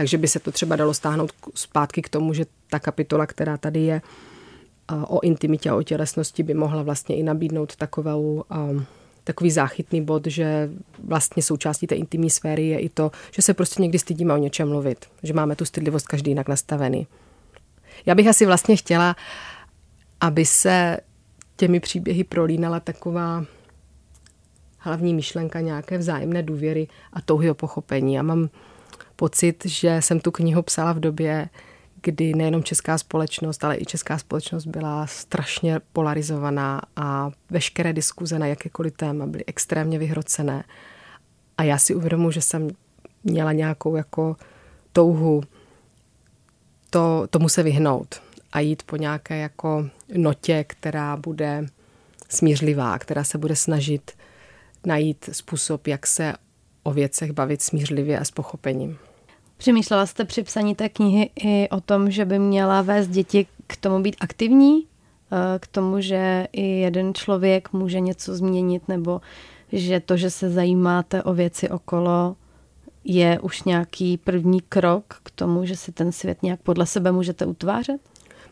Takže 0.00 0.18
by 0.18 0.28
se 0.28 0.38
to 0.38 0.52
třeba 0.52 0.76
dalo 0.76 0.94
stáhnout 0.94 1.32
zpátky 1.54 2.02
k 2.02 2.08
tomu, 2.08 2.32
že 2.34 2.46
ta 2.70 2.78
kapitola, 2.78 3.26
která 3.26 3.56
tady 3.56 3.80
je 3.80 4.02
o 5.06 5.20
intimitě 5.20 5.70
a 5.70 5.74
o 5.74 5.82
tělesnosti, 5.82 6.42
by 6.42 6.54
mohla 6.54 6.82
vlastně 6.82 7.16
i 7.16 7.22
nabídnout 7.22 7.76
takovou, 7.76 8.44
takový 9.24 9.50
záchytný 9.50 10.04
bod, 10.04 10.26
že 10.26 10.70
vlastně 11.04 11.42
součástí 11.42 11.86
té 11.86 11.94
intimní 11.94 12.30
sféry 12.30 12.66
je 12.66 12.78
i 12.78 12.88
to, 12.88 13.10
že 13.30 13.42
se 13.42 13.54
prostě 13.54 13.82
někdy 13.82 13.98
stydíme 13.98 14.34
o 14.34 14.36
něčem 14.36 14.68
mluvit, 14.68 15.06
že 15.22 15.32
máme 15.32 15.56
tu 15.56 15.64
stydlivost 15.64 16.08
každý 16.08 16.30
jinak 16.30 16.48
nastavený. 16.48 17.06
Já 18.06 18.14
bych 18.14 18.26
asi 18.26 18.46
vlastně 18.46 18.76
chtěla, 18.76 19.16
aby 20.20 20.44
se 20.46 20.96
těmi 21.56 21.80
příběhy 21.80 22.24
prolínala 22.24 22.80
taková 22.80 23.44
hlavní 24.78 25.14
myšlenka 25.14 25.60
nějaké 25.60 25.98
vzájemné 25.98 26.42
důvěry 26.42 26.88
a 27.12 27.20
touhy 27.20 27.50
o 27.50 27.54
pochopení. 27.54 28.14
Já 28.14 28.22
mám 28.22 28.48
pocit, 29.20 29.66
že 29.66 30.02
jsem 30.02 30.20
tu 30.20 30.30
knihu 30.30 30.62
psala 30.62 30.92
v 30.92 31.00
době, 31.00 31.48
kdy 32.02 32.34
nejenom 32.34 32.62
česká 32.62 32.98
společnost, 32.98 33.64
ale 33.64 33.76
i 33.76 33.84
česká 33.84 34.18
společnost 34.18 34.66
byla 34.66 35.06
strašně 35.06 35.80
polarizovaná 35.92 36.80
a 36.96 37.30
veškeré 37.50 37.92
diskuze 37.92 38.38
na 38.38 38.46
jakékoliv 38.46 38.96
téma 38.96 39.26
byly 39.26 39.44
extrémně 39.46 39.98
vyhrocené. 39.98 40.64
A 41.58 41.62
já 41.62 41.78
si 41.78 41.94
uvědomuji, 41.94 42.30
že 42.30 42.40
jsem 42.40 42.68
měla 43.24 43.52
nějakou 43.52 43.96
jako 43.96 44.36
touhu 44.92 45.42
to, 46.90 47.26
tomu 47.30 47.48
se 47.48 47.62
vyhnout 47.62 48.22
a 48.52 48.60
jít 48.60 48.82
po 48.82 48.96
nějaké 48.96 49.38
jako 49.38 49.88
notě, 50.16 50.64
která 50.64 51.16
bude 51.16 51.66
smířlivá, 52.28 52.98
která 52.98 53.24
se 53.24 53.38
bude 53.38 53.56
snažit 53.56 54.12
najít 54.86 55.28
způsob, 55.32 55.86
jak 55.86 56.06
se 56.06 56.32
o 56.82 56.92
věcech 56.92 57.32
bavit 57.32 57.62
smířlivě 57.62 58.18
a 58.18 58.24
s 58.24 58.30
pochopením. 58.30 58.98
Přemýšlela 59.60 60.06
jste 60.06 60.24
při 60.24 60.42
psaní 60.42 60.74
té 60.74 60.88
knihy 60.88 61.30
i 61.44 61.68
o 61.68 61.80
tom, 61.80 62.10
že 62.10 62.24
by 62.24 62.38
měla 62.38 62.82
vést 62.82 63.08
děti 63.08 63.46
k 63.66 63.76
tomu 63.76 64.02
být 64.02 64.16
aktivní, 64.20 64.86
eh, 65.32 65.58
k 65.58 65.66
tomu, 65.66 66.00
že 66.00 66.46
i 66.52 66.62
jeden 66.62 67.14
člověk 67.14 67.72
může 67.72 68.00
něco 68.00 68.34
změnit, 68.34 68.88
nebo 68.88 69.20
že 69.72 70.00
to, 70.00 70.16
že 70.16 70.30
se 70.30 70.50
zajímáte 70.50 71.22
o 71.22 71.34
věci 71.34 71.68
okolo, 71.68 72.36
je 73.04 73.40
už 73.40 73.62
nějaký 73.62 74.16
první 74.16 74.60
krok 74.60 75.04
k 75.22 75.30
tomu, 75.30 75.64
že 75.64 75.76
si 75.76 75.92
ten 75.92 76.12
svět 76.12 76.42
nějak 76.42 76.60
podle 76.62 76.86
sebe 76.86 77.12
můžete 77.12 77.46
utvářet? 77.46 78.00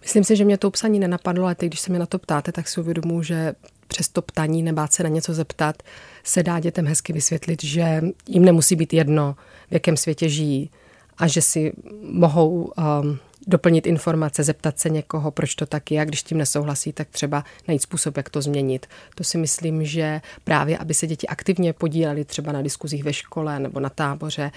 Myslím 0.02 0.24
si, 0.24 0.36
že 0.36 0.44
mě 0.44 0.58
to 0.58 0.70
psaní 0.70 0.98
nenapadlo, 0.98 1.44
ale 1.44 1.54
teď, 1.54 1.68
když 1.68 1.80
se 1.80 1.92
mi 1.92 1.98
na 1.98 2.06
to 2.06 2.18
ptáte, 2.18 2.52
tak 2.52 2.68
si 2.68 2.80
uvědomuji, 2.80 3.22
že 3.22 3.54
přes 3.86 4.08
to 4.08 4.22
ptaní, 4.22 4.62
nebát 4.62 4.92
se 4.92 5.02
na 5.02 5.08
něco 5.08 5.34
zeptat, 5.34 5.82
se 6.24 6.42
dá 6.42 6.60
dětem 6.60 6.86
hezky 6.86 7.12
vysvětlit, 7.12 7.64
že 7.64 8.02
jim 8.28 8.44
nemusí 8.44 8.76
být 8.76 8.92
jedno, 8.92 9.36
v 9.68 9.72
jakém 9.72 9.96
světě 9.96 10.28
žijí 10.28 10.70
a 11.18 11.26
že 11.26 11.42
si 11.42 11.72
mohou 12.02 12.62
um, 12.62 13.18
doplnit 13.46 13.87
informace, 13.87 14.44
zeptat 14.44 14.78
se 14.78 14.90
někoho, 14.90 15.31
proč 15.31 15.54
to 15.54 15.66
tak 15.66 15.90
je 15.90 16.00
a 16.00 16.04
když 16.04 16.22
tím 16.22 16.38
nesouhlasí, 16.38 16.92
tak 16.92 17.09
třeba 17.09 17.44
najít 17.68 17.83
způsob, 17.83 18.16
jak 18.16 18.31
to 18.31 18.42
změnit. 18.42 18.87
To 19.14 19.24
si 19.24 19.38
myslím, 19.38 19.85
že 19.85 20.20
právě, 20.44 20.78
aby 20.78 20.94
se 20.94 21.07
děti 21.07 21.26
aktivně 21.26 21.72
podílely 21.72 22.24
třeba 22.24 22.52
na 22.52 22.62
diskuzích 22.62 23.04
ve 23.04 23.12
škole 23.12 23.59
nebo 23.59 23.81
na 23.81 23.88
táboře, 23.88 24.50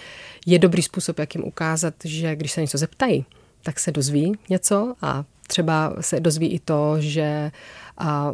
je 0.45 0.59
dobrý 0.59 0.81
způsob, 0.81 1.19
jak 1.19 1.35
jim 1.35 1.43
ukázat, 1.43 1.93
že 2.03 2.35
když 2.35 2.51
se 2.51 2.61
něco 2.61 2.77
zeptají, 2.77 3.25
tak 3.63 3.79
se 3.79 3.91
dozví 3.91 4.33
něco 4.49 4.95
a 5.01 5.25
třeba 5.47 5.93
se 6.01 6.19
dozví 6.19 6.47
i 6.47 6.59
to, 6.59 6.95
že 6.99 7.51
a, 7.97 8.33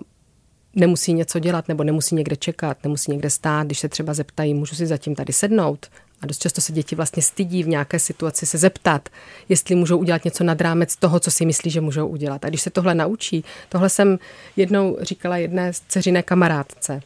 nemusí 0.76 1.14
něco 1.14 1.40
dělat 1.40 1.68
nebo 1.68 1.84
nemusí 1.84 2.16
někde 2.16 2.36
čekat, 2.36 2.78
nemusí 2.84 3.12
někde 3.12 3.30
stát, 3.30 3.66
když 3.66 3.80
se 3.80 3.90
třeba 3.90 4.14
zeptají, 4.14 4.54
můžu 4.54 4.76
si 4.76 4.88
zatím 4.88 5.16
tady 5.16 5.34
sednout. 5.34 5.88
A 6.22 6.26
dost 6.26 6.42
často 6.42 6.62
se 6.62 6.72
děti 6.74 6.96
vlastně 6.96 7.24
stydí 7.24 7.64
v 7.64 7.68
nějaké 7.68 8.00
situaci 8.00 8.46
se 8.46 8.58
zeptat, 8.58 9.10
jestli 9.50 9.76
můžou 9.76 9.98
udělat 9.98 10.26
něco 10.26 10.44
nad 10.44 10.62
rámec 10.62 10.96
toho, 10.96 11.20
co 11.20 11.32
si 11.32 11.46
myslí, 11.46 11.72
že 11.72 11.82
můžou 11.82 12.08
udělat. 12.08 12.46
A 12.46 12.50
když 12.50 12.62
se 12.62 12.70
tohle 12.70 12.96
naučí, 12.96 13.44
tohle 13.70 13.90
jsem 13.90 14.20
jednou 14.56 14.98
říkala 15.02 15.38
jedné 15.38 15.72
dceřiné 15.88 16.24
kamarádce, 16.24 17.02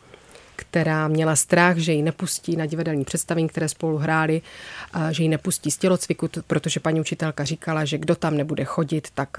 která 0.56 1.08
měla 1.08 1.36
strach, 1.36 1.78
že 1.78 1.94
ji 1.94 2.02
nepustí 2.02 2.56
na 2.56 2.66
divadelní 2.66 3.06
představení, 3.06 3.48
které 3.48 3.70
spolu 3.70 3.98
hráli, 3.98 4.42
že 5.12 5.24
ji 5.24 5.30
nepustí 5.30 5.72
z 5.72 5.78
tělocviku, 5.78 6.30
protože 6.48 6.80
paní 6.80 7.00
učitelka 7.00 7.44
říkala, 7.44 7.86
že 7.86 7.98
kdo 7.98 8.16
tam 8.16 8.38
nebude 8.38 8.64
chodit, 8.64 9.08
tak 9.14 9.30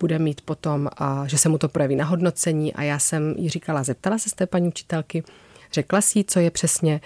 bude 0.00 0.18
mít 0.18 0.40
potom, 0.40 0.90
že 1.26 1.38
se 1.38 1.48
mu 1.48 1.58
to 1.58 1.68
projeví 1.68 1.96
na 1.96 2.04
hodnocení 2.04 2.74
a 2.74 2.82
já 2.82 2.98
jsem 2.98 3.34
jí 3.38 3.48
říkala, 3.48 3.82
zeptala 3.82 4.18
se 4.18 4.30
z 4.30 4.32
té 4.32 4.46
paní 4.46 4.68
učitelky, 4.68 5.24
Řekla 5.72 6.00
si 6.00 6.24
co 6.24 6.40
je 6.40 6.50
přesně 6.50 7.00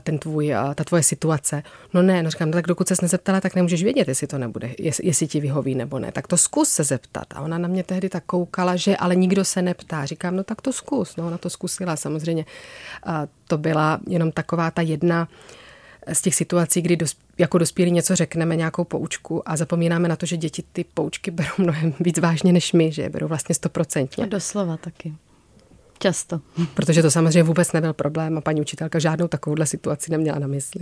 ten 0.00 0.18
tvůj, 0.18 0.54
ta 0.74 0.84
tvoje 0.84 1.02
situace? 1.02 1.62
No 1.94 2.02
ne, 2.02 2.22
no 2.22 2.30
říkám, 2.30 2.48
no 2.48 2.52
tak 2.52 2.66
dokud 2.66 2.88
se 2.88 2.94
nezeptala, 3.02 3.40
tak 3.40 3.54
nemůžeš 3.54 3.82
vědět, 3.82 4.08
jestli 4.08 4.26
to 4.26 4.38
nebude, 4.38 4.74
jestli, 4.78 5.26
ti 5.26 5.40
vyhoví 5.40 5.74
nebo 5.74 5.98
ne. 5.98 6.12
Tak 6.12 6.26
to 6.26 6.36
zkus 6.36 6.68
se 6.68 6.84
zeptat. 6.84 7.26
A 7.34 7.40
ona 7.40 7.58
na 7.58 7.68
mě 7.68 7.82
tehdy 7.82 8.08
tak 8.08 8.24
koukala, 8.24 8.76
že 8.76 8.96
ale 8.96 9.16
nikdo 9.16 9.44
se 9.44 9.62
neptá. 9.62 10.04
Říkám, 10.04 10.36
no 10.36 10.44
tak 10.44 10.60
to 10.60 10.72
zkus. 10.72 11.16
No 11.16 11.26
ona 11.26 11.38
to 11.38 11.50
zkusila 11.50 11.96
samozřejmě. 11.96 12.44
A 13.04 13.26
to 13.46 13.58
byla 13.58 14.00
jenom 14.06 14.32
taková 14.32 14.70
ta 14.70 14.82
jedna 14.82 15.28
z 16.12 16.22
těch 16.22 16.34
situací, 16.34 16.82
kdy 16.82 16.96
dos, 16.96 17.16
jako 17.38 17.58
dospělí 17.58 17.90
něco 17.90 18.16
řekneme, 18.16 18.56
nějakou 18.56 18.84
poučku 18.84 19.48
a 19.48 19.56
zapomínáme 19.56 20.08
na 20.08 20.16
to, 20.16 20.26
že 20.26 20.36
děti 20.36 20.64
ty 20.72 20.84
poučky 20.84 21.30
berou 21.30 21.54
mnohem 21.58 21.94
víc 22.00 22.18
vážně 22.18 22.52
než 22.52 22.72
my, 22.72 22.92
že 22.92 23.02
je 23.02 23.08
berou 23.08 23.28
vlastně 23.28 23.54
stoprocentně. 23.54 24.26
Doslova 24.26 24.76
taky. 24.76 25.14
Často. 26.02 26.40
Protože 26.74 27.02
to 27.02 27.10
samozřejmě 27.10 27.42
vůbec 27.42 27.72
nebyl 27.72 27.92
problém 27.92 28.38
a 28.38 28.40
paní 28.40 28.60
učitelka 28.60 28.98
žádnou 28.98 29.28
takovouhle 29.28 29.66
situaci 29.66 30.10
neměla 30.10 30.38
na 30.38 30.46
mysli. 30.46 30.80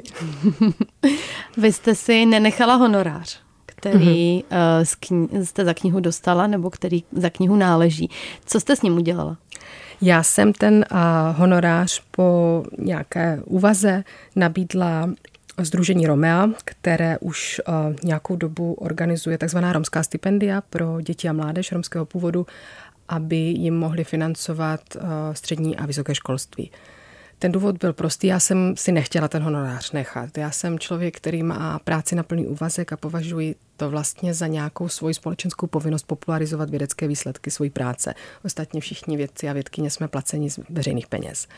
Vy 1.56 1.72
jste 1.72 1.94
si 1.94 2.26
nenechala 2.26 2.74
honorář, 2.74 3.40
který 3.66 4.40
mm-hmm. 4.40 4.84
z 4.84 4.92
kni- 4.92 5.44
jste 5.44 5.64
za 5.64 5.74
knihu 5.74 6.00
dostala 6.00 6.46
nebo 6.46 6.70
který 6.70 7.04
za 7.12 7.30
knihu 7.30 7.56
náleží. 7.56 8.10
Co 8.46 8.60
jste 8.60 8.76
s 8.76 8.82
ním 8.82 8.96
udělala? 8.96 9.36
Já 10.02 10.22
jsem 10.22 10.52
ten 10.52 10.84
uh, 10.92 10.98
honorář 11.36 12.02
po 12.10 12.62
nějaké 12.78 13.40
úvaze 13.44 14.04
nabídla 14.36 15.10
Združení 15.58 16.06
Romea, 16.06 16.48
které 16.64 17.18
už 17.18 17.60
uh, 17.68 17.74
nějakou 18.04 18.36
dobu 18.36 18.72
organizuje 18.74 19.38
takzvaná 19.38 19.72
romská 19.72 20.02
stipendia 20.02 20.60
pro 20.60 21.00
děti 21.00 21.28
a 21.28 21.32
mládež 21.32 21.72
romského 21.72 22.06
původu 22.06 22.46
aby 23.10 23.36
jim 23.36 23.74
mohli 23.74 24.04
financovat 24.04 24.80
eh, 24.96 25.00
střední 25.32 25.76
a 25.76 25.86
vysoké 25.86 26.14
školství. 26.14 26.70
Ten 27.38 27.52
důvod 27.52 27.76
byl 27.78 27.92
prostý, 27.92 28.26
já 28.26 28.40
jsem 28.40 28.76
si 28.76 28.92
nechtěla 28.92 29.28
ten 29.28 29.42
honorář 29.42 29.92
nechat. 29.92 30.38
Já 30.38 30.50
jsem 30.50 30.78
člověk, 30.78 31.16
který 31.16 31.42
má 31.42 31.78
práci 31.78 32.14
na 32.14 32.22
plný 32.22 32.46
úvazek 32.46 32.92
a 32.92 32.96
považuji 32.96 33.54
to 33.76 33.90
vlastně 33.90 34.34
za 34.34 34.46
nějakou 34.46 34.88
svoji 34.88 35.14
společenskou 35.14 35.66
povinnost 35.66 36.06
popularizovat 36.06 36.70
vědecké 36.70 37.08
výsledky 37.08 37.50
své 37.50 37.70
práce. 37.70 38.14
Ostatně 38.44 38.80
všichni 38.80 39.16
vědci 39.16 39.48
a 39.48 39.52
vědkyně 39.52 39.90
jsme 39.90 40.08
placeni 40.08 40.50
z 40.50 40.60
veřejných 40.70 41.06
peněz. 41.06 41.48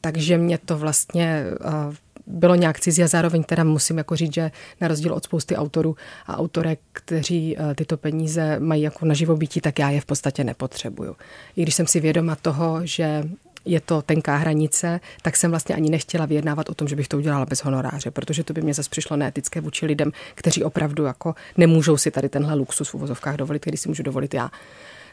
Takže 0.00 0.38
mě 0.38 0.58
to 0.58 0.78
vlastně 0.78 1.44
uh, 1.88 1.94
bylo 2.26 2.54
nějak 2.54 2.80
cizí 2.80 3.02
a 3.02 3.06
zároveň 3.06 3.42
teda 3.42 3.64
musím 3.64 3.98
jako 3.98 4.16
říct, 4.16 4.34
že 4.34 4.50
na 4.80 4.88
rozdíl 4.88 5.12
od 5.12 5.24
spousty 5.24 5.56
autorů 5.56 5.96
a 6.26 6.38
autorek, 6.38 6.80
kteří 6.92 7.56
uh, 7.56 7.74
tyto 7.74 7.96
peníze 7.96 8.60
mají 8.60 8.82
jako 8.82 9.06
na 9.06 9.14
živobytí, 9.14 9.60
tak 9.60 9.78
já 9.78 9.90
je 9.90 10.00
v 10.00 10.06
podstatě 10.06 10.44
nepotřebuju. 10.44 11.16
I 11.56 11.62
když 11.62 11.74
jsem 11.74 11.86
si 11.86 12.00
vědoma 12.00 12.36
toho, 12.36 12.80
že 12.84 13.24
je 13.64 13.80
to 13.80 14.02
tenká 14.02 14.36
hranice, 14.36 15.00
tak 15.22 15.36
jsem 15.36 15.50
vlastně 15.50 15.74
ani 15.74 15.90
nechtěla 15.90 16.26
vyjednávat 16.26 16.70
o 16.70 16.74
tom, 16.74 16.88
že 16.88 16.96
bych 16.96 17.08
to 17.08 17.16
udělala 17.16 17.46
bez 17.46 17.64
honoráře, 17.64 18.10
protože 18.10 18.44
to 18.44 18.52
by 18.52 18.62
mě 18.62 18.74
zase 18.74 18.90
přišlo 18.90 19.16
neetické 19.16 19.60
vůči 19.60 19.86
lidem, 19.86 20.12
kteří 20.34 20.64
opravdu 20.64 21.04
jako 21.04 21.34
nemůžou 21.56 21.96
si 21.96 22.10
tady 22.10 22.28
tenhle 22.28 22.54
luxus 22.54 22.88
v 22.88 22.94
uvozovkách 22.94 23.36
dovolit, 23.36 23.60
který 23.60 23.76
si 23.76 23.88
můžu 23.88 24.02
dovolit 24.02 24.34
já. 24.34 24.50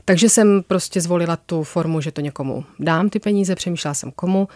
Takže 0.06 0.30
jsem 0.30 0.64
prostě 0.68 1.02
zvolila 1.02 1.36
tu 1.36 1.64
formu, 1.64 2.02
že 2.02 2.12
to 2.12 2.22
někomu 2.22 2.66
dám 2.80 3.10
ty 3.10 3.20
peníze, 3.20 3.56
přemýšlela 3.56 3.94
jsem 3.94 4.12
komu. 4.12 4.48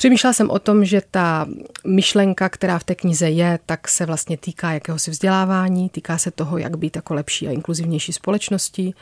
Přemýšlela 0.00 0.32
jsem 0.32 0.50
o 0.50 0.58
tom, 0.58 0.84
že 0.84 1.02
ta 1.10 1.46
myšlenka, 1.86 2.48
která 2.48 2.78
v 2.78 2.84
té 2.84 2.94
knize 2.94 3.30
je, 3.30 3.58
tak 3.66 3.88
se 3.88 4.06
vlastně 4.06 4.36
týká 4.36 4.72
jakéhosi 4.72 5.10
vzdělávání, 5.10 5.88
týká 5.88 6.18
se 6.18 6.30
toho, 6.30 6.58
jak 6.58 6.76
být 6.76 6.96
jako 6.96 7.14
lepší 7.14 7.48
a 7.48 7.50
inkluzivnější 7.50 8.12
společností 8.12 8.94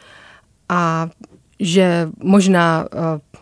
a 0.68 1.08
že 1.60 2.08
možná 2.22 2.88
eh, 2.92 2.98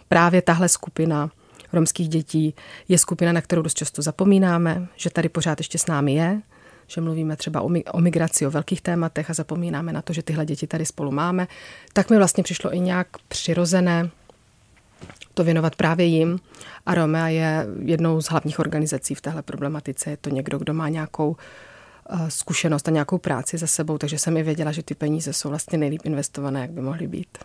právě 0.08 0.42
tahle 0.42 0.68
skupina 0.68 1.30
romských 1.72 2.08
dětí 2.08 2.54
je 2.88 2.98
skupina, 2.98 3.32
na 3.32 3.40
kterou 3.40 3.62
dost 3.62 3.74
často 3.74 4.02
zapomínáme, 4.02 4.86
že 4.96 5.10
tady 5.10 5.28
pořád 5.28 5.60
ještě 5.60 5.78
s 5.78 5.86
námi 5.86 6.14
je, 6.14 6.42
že 6.86 7.00
mluvíme 7.00 7.36
třeba 7.36 7.60
o 7.92 8.00
migraci, 8.00 8.46
o 8.46 8.50
velkých 8.50 8.82
tématech 8.82 9.30
a 9.30 9.34
zapomínáme 9.34 9.92
na 9.92 10.02
to, 10.02 10.12
že 10.12 10.22
tyhle 10.22 10.46
děti 10.46 10.66
tady 10.66 10.86
spolu 10.86 11.12
máme, 11.12 11.48
tak 11.92 12.10
mi 12.10 12.16
vlastně 12.16 12.42
přišlo 12.42 12.74
i 12.74 12.80
nějak 12.80 13.08
přirozené 13.28 14.10
to 15.36 15.44
věnovat 15.44 15.76
právě 15.76 16.06
jim. 16.06 16.38
A 16.86 16.94
Romea 16.94 17.28
je 17.28 17.66
jednou 17.84 18.20
z 18.20 18.26
hlavních 18.26 18.58
organizací 18.58 19.14
v 19.14 19.20
téhle 19.20 19.42
problematice. 19.42 20.10
Je 20.10 20.16
to 20.16 20.30
někdo, 20.30 20.58
kdo 20.58 20.74
má 20.74 20.88
nějakou 20.88 21.36
eh, 22.10 22.30
zkušenost 22.30 22.88
a 22.88 22.90
nějakou 22.90 23.18
práci 23.18 23.58
za 23.58 23.66
sebou, 23.66 23.98
takže 23.98 24.18
jsem 24.18 24.36
i 24.36 24.42
věděla, 24.42 24.72
že 24.72 24.82
ty 24.82 24.94
peníze 24.94 25.32
jsou 25.32 25.48
vlastně 25.48 25.78
nejlíp 25.78 26.00
investované, 26.04 26.60
jak 26.60 26.70
by 26.70 26.80
mohly 26.80 27.06
být. 27.06 27.38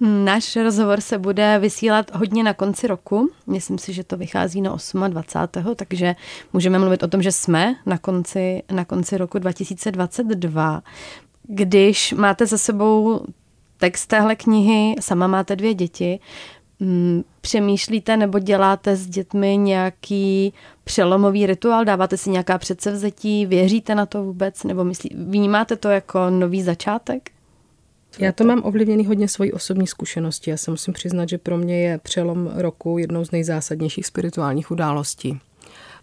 Náš 0.00 0.56
rozhovor 0.56 1.00
se 1.00 1.18
bude 1.18 1.58
vysílat 1.58 2.14
hodně 2.14 2.42
na 2.42 2.54
konci 2.54 2.86
roku. 2.86 3.30
Myslím 3.46 3.78
si, 3.78 3.92
že 3.92 4.04
to 4.04 4.16
vychází 4.16 4.62
na 4.62 4.76
28. 5.08 5.74
takže 5.74 6.14
můžeme 6.52 6.78
mluvit 6.78 7.02
o 7.02 7.08
tom, 7.08 7.22
že 7.22 7.32
jsme 7.32 7.74
na 7.86 7.98
konci, 7.98 8.62
na 8.70 8.84
konci 8.84 9.18
roku 9.18 9.38
2022. 9.38 10.82
Když 11.42 12.12
máte 12.12 12.46
za 12.46 12.58
sebou 12.58 13.24
text 13.78 14.06
téhle 14.06 14.36
knihy, 14.36 14.94
sama 15.00 15.26
máte 15.26 15.56
dvě 15.56 15.74
děti, 15.74 16.20
mm, 16.82 17.24
přemýšlíte 17.40 18.16
nebo 18.16 18.38
děláte 18.38 18.96
s 18.96 19.06
dětmi 19.06 19.56
nějaký 19.56 20.52
přelomový 20.84 21.46
rituál, 21.46 21.84
dáváte 21.84 22.16
si 22.16 22.30
nějaká 22.30 22.58
předsevzetí, 22.58 23.46
věříte 23.46 23.94
na 23.94 24.06
to 24.06 24.24
vůbec, 24.24 24.64
nebo 24.64 24.84
myslí, 24.84 25.10
vnímáte 25.14 25.76
to 25.76 25.88
jako 25.88 26.30
nový 26.30 26.62
začátek? 26.62 27.30
Já 28.18 28.32
to 28.32 28.44
mám 28.44 28.62
ovlivněný 28.64 29.06
hodně 29.06 29.28
svojí 29.28 29.52
osobní 29.52 29.86
zkušenosti. 29.86 30.50
Já 30.50 30.56
se 30.56 30.70
musím 30.70 30.94
přiznat, 30.94 31.28
že 31.28 31.38
pro 31.38 31.58
mě 31.58 31.82
je 31.82 31.98
přelom 31.98 32.50
roku 32.54 32.98
jednou 32.98 33.24
z 33.24 33.30
nejzásadnějších 33.30 34.06
spirituálních 34.06 34.70
událostí. 34.70 35.40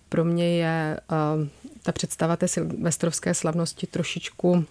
Pro 0.10 0.26
mě 0.26 0.58
je 0.58 1.00
uh, 1.12 1.48
ta 1.84 1.92
představa 1.92 2.38
té 2.38 2.48
silvestrovské 2.48 3.34
slavnosti 3.34 3.88
trošičku 3.88 4.52
um, 4.52 4.66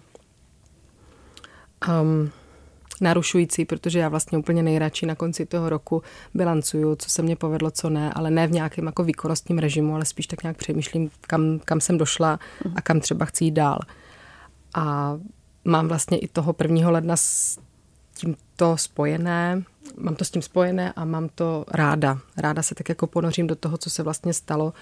narušující, 3.01 3.65
protože 3.65 3.99
já 3.99 4.09
vlastně 4.09 4.37
úplně 4.37 4.63
nejradši 4.63 5.05
na 5.05 5.15
konci 5.15 5.45
toho 5.45 5.69
roku 5.69 6.03
bilancuju, 6.33 6.95
co 6.95 7.09
se 7.09 7.21
mě 7.21 7.35
povedlo, 7.35 7.71
co 7.71 7.89
ne, 7.89 8.13
ale 8.13 8.31
ne 8.31 8.47
v 8.47 8.51
nějakém 8.51 8.85
jako 8.85 9.03
výkonnostním 9.03 9.57
režimu, 9.57 9.95
ale 9.95 10.05
spíš 10.05 10.27
tak 10.27 10.43
nějak 10.43 10.57
přemýšlím, 10.57 11.09
kam, 11.21 11.59
kam 11.65 11.81
jsem 11.81 11.97
došla 11.97 12.39
a 12.75 12.81
kam 12.81 12.99
třeba 12.99 13.25
chci 13.25 13.43
jít 13.45 13.51
dál. 13.51 13.79
A 14.75 15.17
mám 15.65 15.87
vlastně 15.87 16.17
i 16.17 16.27
toho 16.27 16.55
1. 16.61 16.89
ledna 16.89 17.17
s 17.17 17.59
tímto 18.15 18.77
spojené, 18.77 19.63
mám 19.97 20.15
to 20.15 20.25
s 20.25 20.31
tím 20.31 20.41
spojené 20.41 20.93
a 20.95 21.05
mám 21.05 21.29
to 21.29 21.65
ráda. 21.73 22.19
Ráda 22.37 22.63
se 22.63 22.75
tak 22.75 22.89
jako 22.89 23.07
ponořím 23.07 23.47
do 23.47 23.55
toho, 23.55 23.77
co 23.77 23.89
se 23.89 24.03
vlastně 24.03 24.33
stalo. 24.33 24.73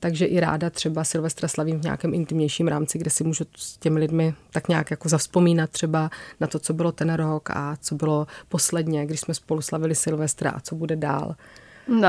Takže 0.00 0.26
i 0.26 0.40
ráda 0.40 0.70
třeba 0.70 1.04
Silvestra 1.04 1.48
slavím 1.48 1.80
v 1.80 1.84
nějakém 1.84 2.14
intimnějším 2.14 2.68
rámci, 2.68 2.98
kde 2.98 3.10
si 3.10 3.24
můžu 3.24 3.44
s 3.56 3.76
těmi 3.76 4.00
lidmi 4.00 4.34
tak 4.50 4.68
nějak 4.68 4.90
jako 4.90 5.08
zavzpomínat 5.08 5.70
třeba 5.70 6.10
na 6.40 6.46
to, 6.46 6.58
co 6.58 6.72
bylo 6.72 6.92
ten 6.92 7.14
rok 7.14 7.50
a 7.50 7.76
co 7.80 7.94
bylo 7.94 8.26
posledně, 8.48 9.06
když 9.06 9.20
jsme 9.20 9.34
spolu 9.34 9.62
slavili 9.62 9.94
Silvestra 9.94 10.50
a 10.50 10.60
co 10.60 10.74
bude 10.74 10.96
dál. 10.96 11.34